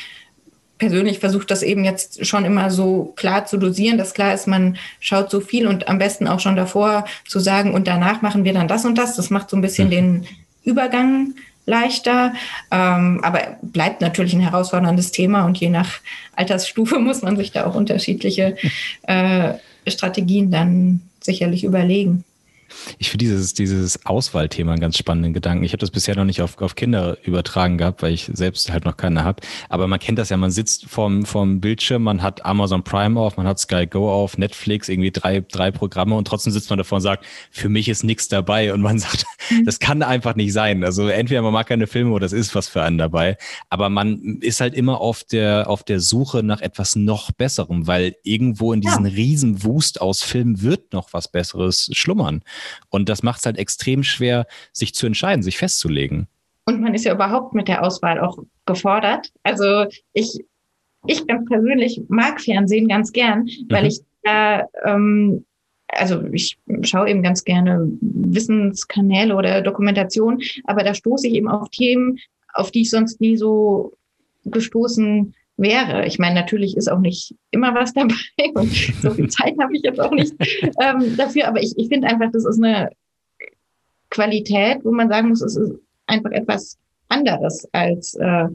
[0.79, 4.79] persönlich versuche das eben jetzt schon immer so klar zu dosieren, dass klar ist, man
[4.99, 8.55] schaut so viel und am besten auch schon davor zu sagen, und danach machen wir
[8.55, 9.15] dann das und das.
[9.15, 9.93] Das macht so ein bisschen mhm.
[9.93, 10.27] den
[10.65, 11.35] Übergang
[11.71, 12.35] leichter,
[12.71, 16.01] ähm, aber bleibt natürlich ein herausforderndes Thema und je nach
[16.37, 18.57] Altersstufe muss man sich da auch unterschiedliche
[19.03, 19.55] äh,
[19.87, 22.25] Strategien dann sicherlich überlegen.
[22.99, 25.65] Ich finde dieses, dieses Auswahlthema einen ganz spannenden Gedanken.
[25.65, 28.85] Ich habe das bisher noch nicht auf, auf Kinder übertragen gehabt, weil ich selbst halt
[28.85, 29.43] noch keine habe.
[29.69, 33.37] Aber man kennt das ja, man sitzt vorm, vorm Bildschirm, man hat Amazon Prime auf,
[33.37, 36.97] man hat Sky Go auf, Netflix, irgendwie drei, drei Programme und trotzdem sitzt man davor
[36.97, 38.73] und sagt, für mich ist nichts dabei.
[38.73, 39.65] Und man sagt, mhm.
[39.65, 40.85] das kann einfach nicht sein.
[40.85, 43.37] Also entweder man mag keine Filme oder es ist was für einen dabei.
[43.69, 48.17] Aber man ist halt immer auf der, auf der Suche nach etwas noch Besserem, weil
[48.23, 49.13] irgendwo in diesen ja.
[49.13, 52.43] riesen Wust aus Filmen wird noch was Besseres schlummern.
[52.89, 56.29] Und das macht es halt extrem schwer, sich zu entscheiden, sich festzulegen.
[56.67, 59.33] Und man ist ja überhaupt mit der Auswahl auch gefordert.
[59.43, 60.45] Also ich,
[61.07, 63.89] ich ganz persönlich mag Fernsehen ganz gern, weil mhm.
[63.89, 65.45] ich da, ähm,
[65.89, 71.69] also ich schaue eben ganz gerne Wissenskanäle oder Dokumentation, aber da stoße ich eben auf
[71.71, 72.19] Themen,
[72.55, 73.95] auf die ich sonst nie so
[74.45, 76.07] gestoßen wäre.
[76.07, 78.15] Ich meine, natürlich ist auch nicht immer was dabei
[78.55, 80.35] und so viel Zeit habe ich jetzt auch nicht
[80.83, 82.91] ähm, dafür, aber ich, ich finde einfach, das ist eine
[84.11, 85.75] Qualität, wo man sagen muss, es ist
[86.07, 86.77] einfach etwas
[87.09, 88.47] anderes als äh,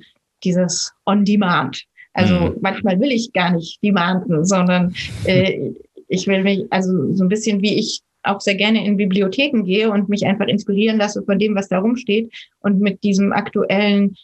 [0.44, 1.84] dieses On-Demand.
[2.14, 2.58] Also mhm.
[2.62, 4.96] manchmal will ich gar nicht demanden, sondern
[5.26, 5.72] äh,
[6.08, 9.92] ich will mich, also so ein bisschen wie ich auch sehr gerne in Bibliotheken gehe
[9.92, 14.16] und mich einfach inspirieren lasse von dem, was da rumsteht und mit diesem aktuellen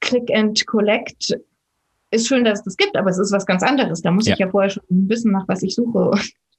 [0.00, 1.38] Click and Collect
[2.14, 4.02] ist schön, dass es das gibt, aber es ist was ganz anderes.
[4.02, 4.34] Da muss ja.
[4.34, 6.12] ich ja vorher schon wissen, nach was ich suche.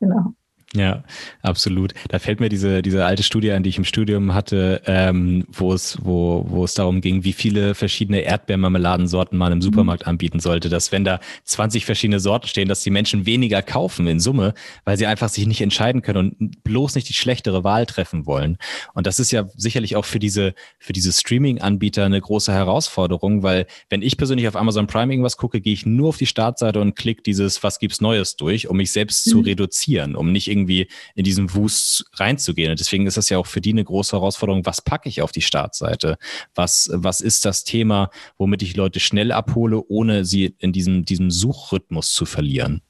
[0.00, 0.34] genau.
[0.74, 1.04] Ja,
[1.42, 1.92] absolut.
[2.08, 5.74] Da fällt mir diese, diese alte Studie an, die ich im Studium hatte, ähm, wo
[5.74, 9.62] es, wo, wo es darum ging, wie viele verschiedene Erdbeermarmeladensorten man im mhm.
[9.62, 10.70] Supermarkt anbieten sollte.
[10.70, 14.54] Dass wenn da 20 verschiedene Sorten stehen, dass die Menschen weniger kaufen in Summe,
[14.84, 18.56] weil sie einfach sich nicht entscheiden können und bloß nicht die schlechtere Wahl treffen wollen.
[18.94, 23.66] Und das ist ja sicherlich auch für diese, für diese Streaming-Anbieter eine große Herausforderung, weil
[23.90, 26.96] wenn ich persönlich auf Amazon Prime irgendwas gucke, gehe ich nur auf die Startseite und
[26.96, 29.30] klicke dieses Was gibt's Neues durch, um mich selbst mhm.
[29.30, 32.70] zu reduzieren, um nicht irgendwie irgendwie in diesen Wust reinzugehen.
[32.70, 35.32] Und deswegen ist das ja auch für die eine große Herausforderung, was packe ich auf
[35.32, 36.16] die Startseite?
[36.54, 41.30] Was, was ist das Thema, womit ich Leute schnell abhole, ohne sie in diesem, diesem
[41.30, 42.82] Suchrhythmus zu verlieren?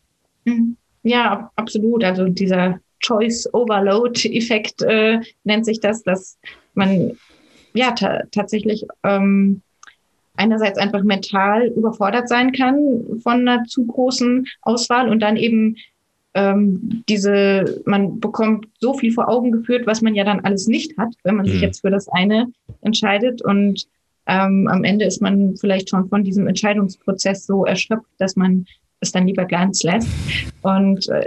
[0.45, 0.77] Mhm.
[1.03, 2.05] Ja, absolut.
[2.05, 6.39] Also dieser Choice Overload Effekt äh, nennt sich das, dass
[6.75, 7.13] man
[7.75, 7.93] ja
[8.31, 9.63] tatsächlich ähm,
[10.37, 15.77] einerseits einfach mental überfordert sein kann von einer zu großen Auswahl und dann eben
[16.35, 20.97] ähm, diese, man bekommt so viel vor Augen geführt, was man ja dann alles nicht
[20.99, 21.51] hat, wenn man mhm.
[21.51, 23.87] sich jetzt für das eine entscheidet und
[24.27, 28.67] ähm, am Ende ist man vielleicht schon von diesem Entscheidungsprozess so erschöpft, dass man
[29.01, 30.09] es dann lieber ganz lässt.
[30.63, 31.27] Und äh,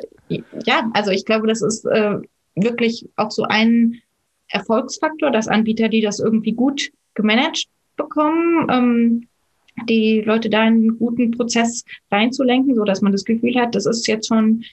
[0.65, 2.17] ja, also ich glaube, das ist äh,
[2.55, 4.01] wirklich auch so ein
[4.47, 7.65] Erfolgsfaktor, dass Anbieter, die das irgendwie gut gemanagt
[7.97, 9.27] bekommen, ähm,
[9.89, 13.85] die Leute da in einen guten Prozess reinzulenken, so dass man das Gefühl hat, das
[13.85, 14.63] ist jetzt schon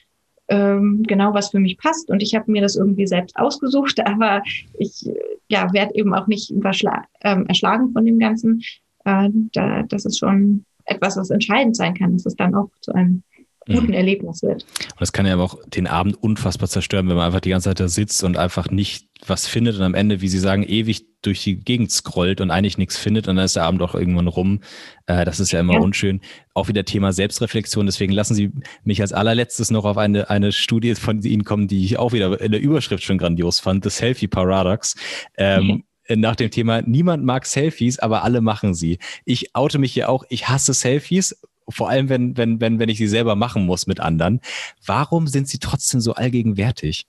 [0.49, 4.43] ähm, genau was für mich passt und ich habe mir das irgendwie selbst ausgesucht, aber
[4.77, 5.09] ich
[5.47, 8.61] ja werde eben auch nicht ähm, erschlagen von dem Ganzen.
[9.05, 12.93] Äh, da, das ist schon etwas, was entscheidend sein kann, dass es dann auch zu
[12.93, 13.23] einem
[13.67, 13.93] guten mhm.
[13.93, 14.63] Erlebnis wird.
[14.63, 17.69] Und das kann ja aber auch den Abend unfassbar zerstören, wenn man einfach die ganze
[17.69, 21.05] Zeit da sitzt und einfach nicht was findet und am Ende, wie Sie sagen, ewig
[21.21, 24.27] durch die Gegend scrollt und eigentlich nichts findet und dann ist der Abend auch irgendwann
[24.27, 24.59] rum.
[25.05, 25.79] Äh, das ist ja immer ja.
[25.79, 26.19] unschön.
[26.53, 27.85] Auch wieder Thema Selbstreflexion.
[27.85, 28.51] Deswegen lassen Sie
[28.83, 32.39] mich als allerletztes noch auf eine, eine Studie von Ihnen kommen, die ich auch wieder
[32.41, 34.95] in der Überschrift schon grandios fand, The Selfie Paradox.
[35.37, 38.99] Ähm, mhm nach dem Thema, niemand mag Selfies, aber alle machen sie.
[39.25, 41.39] Ich oute mich hier auch, ich hasse Selfies,
[41.69, 44.41] vor allem wenn, wenn, wenn, wenn ich sie selber machen muss mit anderen.
[44.85, 47.07] Warum sind sie trotzdem so allgegenwärtig?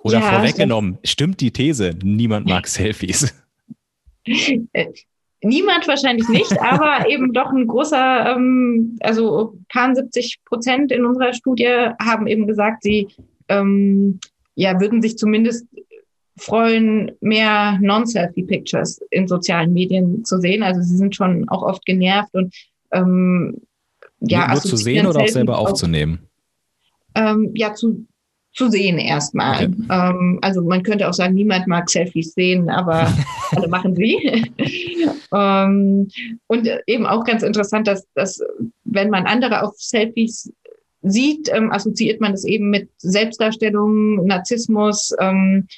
[0.00, 3.34] Oder ja, vorweggenommen, stimmt die These, niemand mag Selfies?
[4.24, 4.86] Äh,
[5.42, 11.32] niemand wahrscheinlich nicht, aber eben doch ein großer, ähm, also paar 70 Prozent in unserer
[11.32, 13.08] Studie haben eben gesagt, sie
[13.48, 14.20] ähm,
[14.54, 15.66] ja, würden sich zumindest
[16.36, 20.62] freuen, mehr Non-Selfie-Pictures in sozialen Medien zu sehen.
[20.62, 22.54] Also sie sind schon auch oft genervt und
[22.92, 23.60] ähm,
[24.20, 26.20] ja, nur, nur zu sehen oder auch selber aufzunehmen?
[27.14, 28.06] Ähm, ja, zu,
[28.52, 29.66] zu sehen erstmal.
[29.66, 29.76] Okay.
[29.90, 33.12] Ähm, also man könnte auch sagen, niemand mag Selfies sehen, aber
[33.52, 34.16] alle machen sie.
[35.34, 36.08] ähm,
[36.46, 38.40] und eben auch ganz interessant, dass, dass
[38.84, 40.52] wenn man andere auf Selfies
[41.02, 45.68] sieht, ähm, assoziiert man es eben mit Selbstdarstellung, Narzissmus, ähm,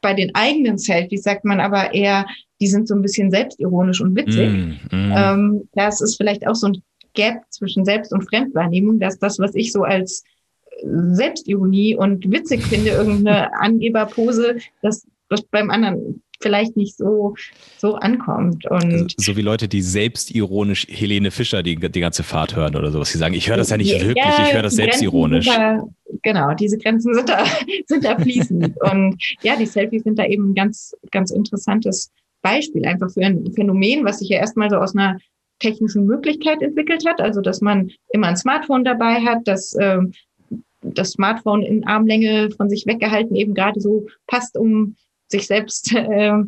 [0.00, 2.26] bei den eigenen Selfies sagt man aber eher,
[2.60, 4.50] die sind so ein bisschen selbstironisch und witzig.
[4.50, 5.12] Mm, mm.
[5.14, 6.82] Ähm, das ist vielleicht auch so ein
[7.14, 10.22] Gap zwischen Selbst- und Fremdwahrnehmung, dass das, was ich so als
[10.82, 17.34] Selbstironie und witzig finde, irgendeine Angeberpose, dass das beim anderen vielleicht nicht so,
[17.78, 18.66] so ankommt.
[18.66, 22.90] Und also, so wie Leute, die selbstironisch Helene Fischer die, die ganze Fahrt hören oder
[22.90, 23.10] sowas.
[23.10, 25.46] Die sagen, ich höre das ja nicht ja, wirklich, ich höre das selbstironisch.
[25.46, 25.82] Da,
[26.22, 27.44] genau, diese Grenzen sind da,
[27.86, 28.74] sind da fließend.
[28.92, 32.10] und ja, die Selfies sind da eben ein ganz, ganz interessantes
[32.46, 35.18] Beispiel einfach für ein Phänomen, was sich ja erstmal so aus einer
[35.58, 37.20] technischen Möglichkeit entwickelt hat.
[37.20, 39.98] Also, dass man immer ein Smartphone dabei hat, dass äh,
[40.82, 44.94] das Smartphone in Armlänge von sich weggehalten eben gerade so passt, um
[45.28, 46.38] sich selbst äh,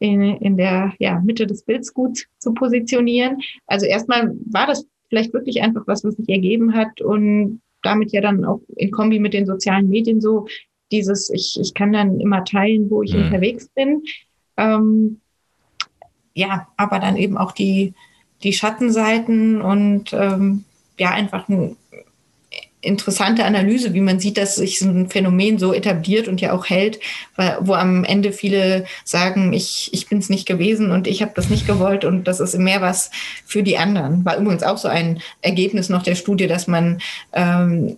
[0.00, 3.38] in, in der ja, Mitte des Bilds gut zu positionieren.
[3.66, 8.20] Also erstmal war das vielleicht wirklich einfach was, was sich ergeben hat und damit ja
[8.22, 10.46] dann auch in Kombi mit den sozialen Medien so
[10.90, 13.24] dieses, ich, ich kann dann immer teilen, wo ich mhm.
[13.24, 14.02] unterwegs bin.
[14.56, 15.20] Ähm,
[16.36, 17.94] ja, aber dann eben auch die,
[18.42, 20.64] die Schattenseiten und ähm,
[20.98, 21.76] ja, einfach ein
[22.82, 26.66] interessante Analyse, wie man sieht, dass sich so ein Phänomen so etabliert und ja auch
[26.66, 27.00] hält,
[27.60, 31.48] wo am Ende viele sagen, ich, ich bin es nicht gewesen und ich habe das
[31.48, 33.10] nicht gewollt und das ist mehr was
[33.46, 34.24] für die anderen.
[34.24, 37.00] War übrigens auch so ein Ergebnis noch der Studie, dass man
[37.32, 37.96] ähm,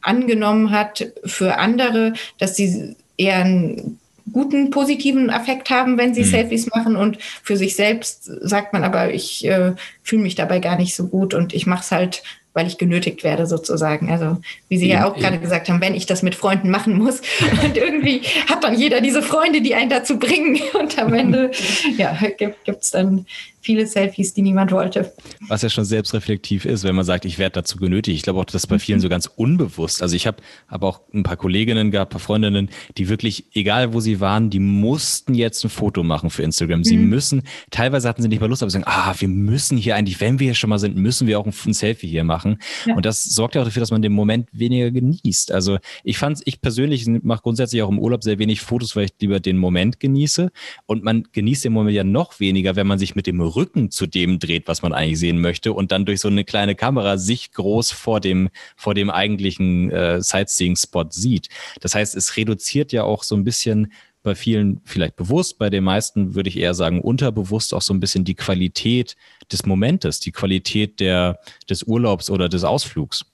[0.00, 3.99] angenommen hat für andere, dass sie eher einen
[4.32, 6.26] guten positiven Effekt haben, wenn sie mhm.
[6.26, 9.72] Selfies machen und für sich selbst sagt man aber, ich äh,
[10.02, 12.22] fühle mich dabei gar nicht so gut und ich mache es halt
[12.52, 14.10] weil ich genötigt werde sozusagen.
[14.10, 16.98] Also wie Sie ja, ja auch gerade gesagt haben, wenn ich das mit Freunden machen
[16.98, 17.20] muss
[17.64, 21.50] und irgendwie hat dann jeder diese Freunde, die einen dazu bringen und am Ende
[21.96, 23.26] ja, gibt es dann
[23.60, 25.12] viele Selfies, die niemand wollte.
[25.48, 28.16] Was ja schon selbstreflektiv ist, wenn man sagt, ich werde dazu genötigt.
[28.16, 30.02] Ich glaube auch, das ist bei vielen so ganz unbewusst.
[30.02, 30.38] Also ich habe
[30.68, 34.50] hab auch ein paar Kolleginnen gehabt, ein paar Freundinnen, die wirklich, egal wo sie waren,
[34.50, 36.84] die mussten jetzt ein Foto machen für Instagram.
[36.84, 37.08] Sie mhm.
[37.08, 40.20] müssen, teilweise hatten sie nicht mal Lust, aber sie sagen, ah, wir müssen hier eigentlich,
[40.20, 42.58] wenn wir hier schon mal sind, müssen wir auch ein, ein Selfie hier machen.
[42.86, 42.94] Ja.
[42.94, 45.52] Und das sorgt ja auch dafür, dass man den Moment weniger genießt.
[45.52, 49.12] Also ich fand ich persönlich mache grundsätzlich auch im Urlaub sehr wenig Fotos, weil ich
[49.20, 50.50] lieber den Moment genieße.
[50.86, 54.06] Und man genießt den Moment ja noch weniger, wenn man sich mit dem Rücken zu
[54.06, 57.52] dem dreht, was man eigentlich sehen möchte und dann durch so eine kleine Kamera sich
[57.52, 61.48] groß vor dem, vor dem eigentlichen äh, Sightseeing-Spot sieht.
[61.80, 63.92] Das heißt, es reduziert ja auch so ein bisschen
[64.22, 68.00] bei vielen vielleicht bewusst, bei den meisten würde ich eher sagen unterbewusst auch so ein
[68.00, 69.16] bisschen die Qualität
[69.50, 71.38] des Momentes, die Qualität der,
[71.68, 73.24] des Urlaubs oder des Ausflugs.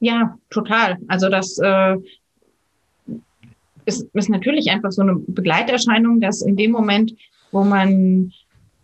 [0.00, 0.98] Ja, total.
[1.08, 1.96] Also das äh,
[3.84, 7.14] ist, ist natürlich einfach so eine Begleiterscheinung, dass in dem Moment,
[7.50, 8.32] wo man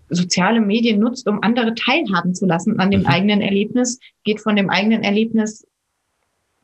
[0.08, 3.06] soziale Medien nutzt, um andere teilhaben zu lassen an dem mhm.
[3.06, 5.66] eigenen Erlebnis, geht von dem eigenen Erlebnis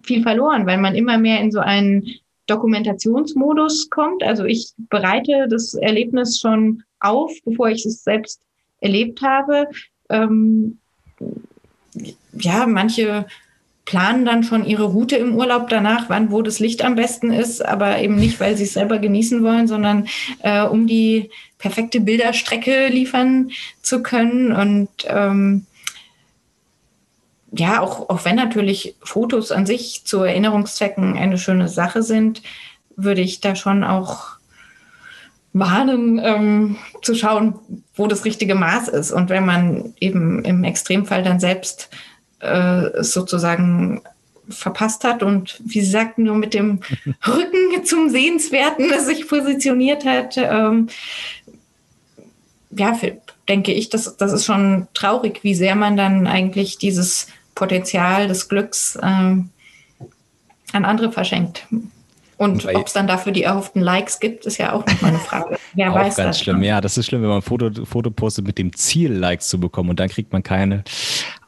[0.02, 2.06] viel verloren, weil man immer mehr in so einen
[2.46, 4.22] Dokumentationsmodus kommt.
[4.22, 8.40] Also ich bereite das Erlebnis schon auf, bevor ich es selbst
[8.80, 9.68] erlebt habe.
[10.08, 10.78] Ähm,
[12.32, 13.26] ja, manche
[13.84, 17.64] planen dann schon ihre Route im Urlaub danach, wann wo das Licht am besten ist,
[17.64, 20.06] aber eben nicht, weil sie es selber genießen wollen, sondern
[20.40, 23.50] äh, um die perfekte Bilderstrecke liefern
[23.82, 24.52] zu können.
[24.52, 25.66] Und ähm,
[27.52, 32.42] ja, auch, auch wenn natürlich Fotos an sich zu Erinnerungszwecken eine schöne Sache sind,
[32.96, 34.36] würde ich da schon auch
[35.52, 37.58] warnen, ähm, zu schauen,
[37.94, 39.12] wo das richtige Maß ist.
[39.12, 41.90] Und wenn man eben im Extremfall dann selbst
[42.42, 44.02] äh, sozusagen
[44.48, 46.80] verpasst hat und wie Sie sagten, nur mit dem
[47.26, 50.36] Rücken zum Sehenswerten sich positioniert hat.
[50.36, 50.88] Ähm,
[52.70, 52.98] ja,
[53.48, 58.48] denke ich, das, das ist schon traurig, wie sehr man dann eigentlich dieses Potenzial des
[58.48, 59.50] Glücks ähm,
[60.72, 61.66] an andere verschenkt.
[62.38, 65.58] Und ob es dann dafür die erhofften Likes gibt, ist ja auch nochmal eine Frage.
[65.74, 66.56] Wer auch weiß ganz das schlimm.
[66.56, 66.64] Schon.
[66.64, 69.60] Ja, das ist schlimm, wenn man ein Foto, Foto postet mit dem Ziel, Likes zu
[69.60, 70.82] bekommen und dann kriegt man keine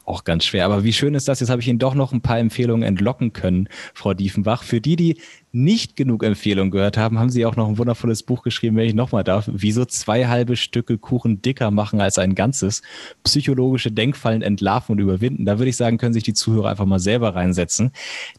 [0.05, 0.65] auch ganz schwer.
[0.65, 1.39] Aber wie schön ist das?
[1.39, 4.63] Jetzt habe ich Ihnen doch noch ein paar Empfehlungen entlocken können, Frau Diefenbach.
[4.63, 5.17] Für die, die
[5.51, 8.93] nicht genug Empfehlungen gehört haben, haben Sie auch noch ein wundervolles Buch geschrieben, wenn ich
[8.93, 9.49] nochmal darf.
[9.51, 12.81] Wieso zwei halbe Stücke Kuchen dicker machen als ein ganzes?
[13.23, 15.45] Psychologische Denkfallen entlarven und überwinden.
[15.45, 17.91] Da würde ich sagen, können sich die Zuhörer einfach mal selber reinsetzen.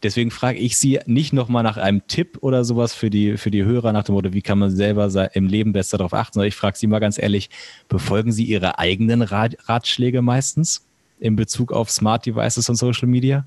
[0.02, 3.64] Deswegen frage ich Sie nicht nochmal nach einem Tipp oder sowas für die, für die
[3.64, 6.54] Hörer nach dem Motto, wie kann man selber im Leben besser darauf achten, sondern ich
[6.54, 7.48] frage Sie mal ganz ehrlich,
[7.88, 10.85] befolgen Sie Ihre eigenen Ratschläge meistens?
[11.18, 13.46] In Bezug auf Smart Devices und Social Media?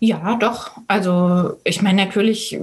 [0.00, 0.72] Ja, doch.
[0.86, 2.58] Also ich meine, natürlich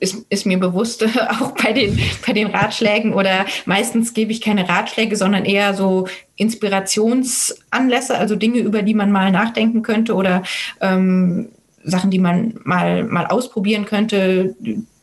[0.00, 1.04] ist, ist mir bewusst,
[1.40, 6.08] auch bei den, bei den Ratschlägen oder meistens gebe ich keine Ratschläge, sondern eher so
[6.36, 10.42] Inspirationsanlässe, also Dinge, über die man mal nachdenken könnte oder
[10.80, 11.50] ähm,
[11.84, 14.56] Sachen, die man mal, mal ausprobieren könnte,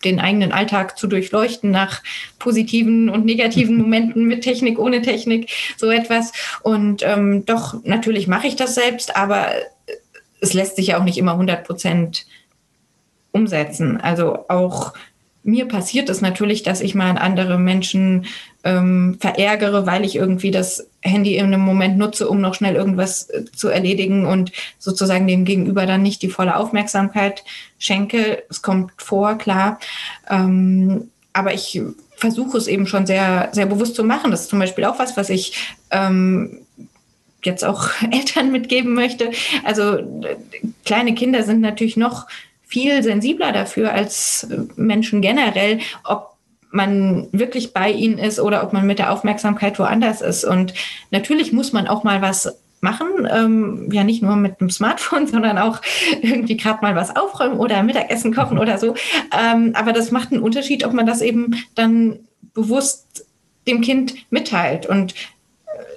[0.04, 2.04] den eigenen Alltag zu durchleuchten nach
[2.40, 6.32] positiven und negativen Momenten mit Technik, ohne Technik, so etwas.
[6.62, 9.50] Und ähm, doch, natürlich mache ich das selbst, aber
[10.40, 12.26] es lässt sich ja auch nicht immer 100 Prozent
[13.32, 14.00] umsetzen.
[14.00, 14.94] Also auch
[15.48, 18.26] mir passiert es natürlich, dass ich mal andere Menschen
[18.66, 23.30] ähm, verärgere, weil ich irgendwie das Handy in einem Moment nutze, um noch schnell irgendwas
[23.30, 27.46] äh, zu erledigen und sozusagen dem Gegenüber dann nicht die volle Aufmerksamkeit
[27.80, 28.44] schenke.
[28.50, 29.80] Es kommt vor, klar.
[30.30, 31.82] Ähm, aber ich
[32.18, 34.32] versuche es eben schon sehr, sehr bewusst zu machen.
[34.32, 36.60] Das ist zum Beispiel auch was, was ich ähm,
[37.44, 39.32] jetzt auch Eltern mitgeben möchte.
[39.64, 40.00] Also
[40.84, 42.28] kleine Kinder sind natürlich noch
[42.68, 46.38] viel sensibler dafür als Menschen generell, ob
[46.70, 50.44] man wirklich bei ihnen ist oder ob man mit der Aufmerksamkeit woanders ist.
[50.44, 50.74] Und
[51.12, 55.58] natürlich muss man auch mal was machen, ähm, ja nicht nur mit dem Smartphone, sondern
[55.58, 55.82] auch
[56.22, 58.96] irgendwie gerade mal was aufräumen oder Mittagessen kochen oder so.
[59.38, 62.20] Ähm, aber das macht einen Unterschied, ob man das eben dann
[62.54, 63.26] bewusst
[63.68, 64.86] dem Kind mitteilt.
[64.86, 65.16] Und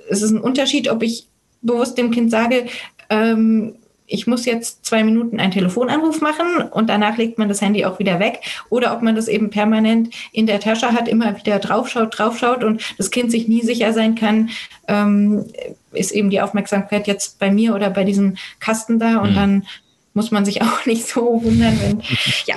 [0.09, 1.27] es ist ein Unterschied, ob ich
[1.63, 2.67] bewusst dem Kind sage,
[3.11, 3.77] ähm,
[4.11, 7.99] ich muss jetzt zwei Minuten einen Telefonanruf machen und danach legt man das Handy auch
[7.99, 8.41] wieder weg.
[8.69, 12.83] Oder ob man das eben permanent in der Tasche hat, immer wieder draufschaut, draufschaut und
[12.99, 14.51] das Kind sich nie sicher sein kann,
[14.89, 15.47] ähm,
[15.93, 19.35] ist eben die Aufmerksamkeit jetzt bei mir oder bei diesem Kasten da und mhm.
[19.37, 19.67] dann
[20.13, 22.03] muss man sich auch nicht so wundern, wenn
[22.47, 22.57] ja,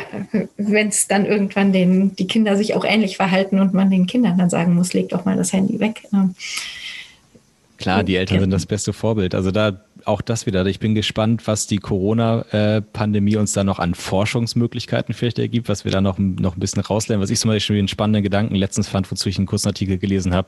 [0.58, 4.40] wenn es dann irgendwann den, die Kinder sich auch ähnlich verhalten und man den Kindern
[4.40, 6.04] dann sagen muss, leg doch mal das Handy weg.
[6.12, 6.34] Ähm,
[7.78, 9.36] Klar, die Eltern sind das beste Vorbild.
[9.36, 10.66] Also da auch das wieder.
[10.66, 15.92] Ich bin gespannt, was die Corona-Pandemie uns da noch an Forschungsmöglichkeiten vielleicht ergibt, was wir
[15.92, 17.22] da noch, noch ein bisschen rauslernen.
[17.22, 19.98] Was ich zum Beispiel schon einen spannenden Gedanken letztens fand, wozu ich einen kurzen Artikel
[19.98, 20.48] gelesen habe.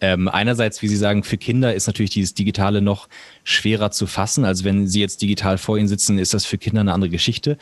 [0.00, 3.08] Ähm, einerseits, wie Sie sagen, für Kinder ist natürlich dieses Digitale noch
[3.44, 4.44] schwerer zu fassen.
[4.44, 7.58] Also wenn Sie jetzt digital vor Ihnen sitzen, ist das für Kinder eine andere Geschichte.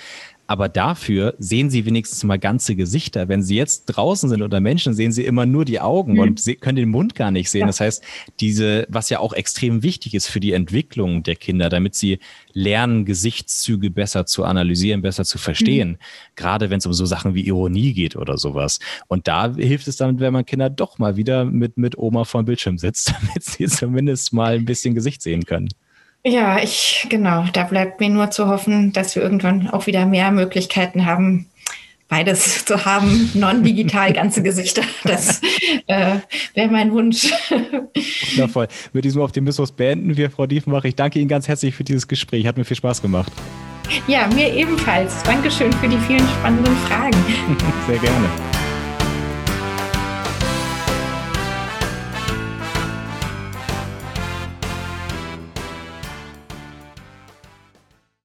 [0.47, 3.29] Aber dafür sehen sie wenigstens mal ganze Gesichter.
[3.29, 6.19] Wenn sie jetzt draußen sind unter Menschen, sehen sie immer nur die Augen mhm.
[6.19, 7.63] und können den Mund gar nicht sehen.
[7.63, 7.67] Ja.
[7.69, 8.05] Das heißt,
[8.41, 12.19] diese, was ja auch extrem wichtig ist für die Entwicklung der Kinder, damit sie
[12.53, 15.91] lernen, Gesichtszüge besser zu analysieren, besser zu verstehen.
[15.91, 15.97] Mhm.
[16.37, 18.81] Gerade wenn es um so Sachen wie Ironie geht oder sowas.
[19.09, 22.43] Und da hilft es dann, wenn man Kinder doch mal wieder mit, mit Oma vor
[22.43, 25.69] dem Bildschirm sitzt, damit sie zumindest mal ein bisschen Gesicht sehen können.
[26.27, 30.31] Ja, ich, genau, da bleibt mir nur zu hoffen, dass wir irgendwann auch wieder mehr
[30.31, 31.47] Möglichkeiten haben,
[32.09, 34.83] beides zu haben, non-digital, ganze Gesichter.
[35.05, 35.43] Das
[35.87, 36.17] äh,
[36.55, 37.31] wäre mein Wunsch.
[38.31, 38.69] Wundervoll.
[38.95, 40.85] Mit diesem Optimismus beenden wir, Frau Diefenbach.
[40.85, 42.47] Ich danke Ihnen ganz herzlich für dieses Gespräch.
[42.47, 43.31] Hat mir viel Spaß gemacht.
[44.07, 45.23] Ja, mir ebenfalls.
[45.25, 47.19] Dankeschön für die vielen spannenden Fragen.
[47.87, 48.54] Sehr gerne.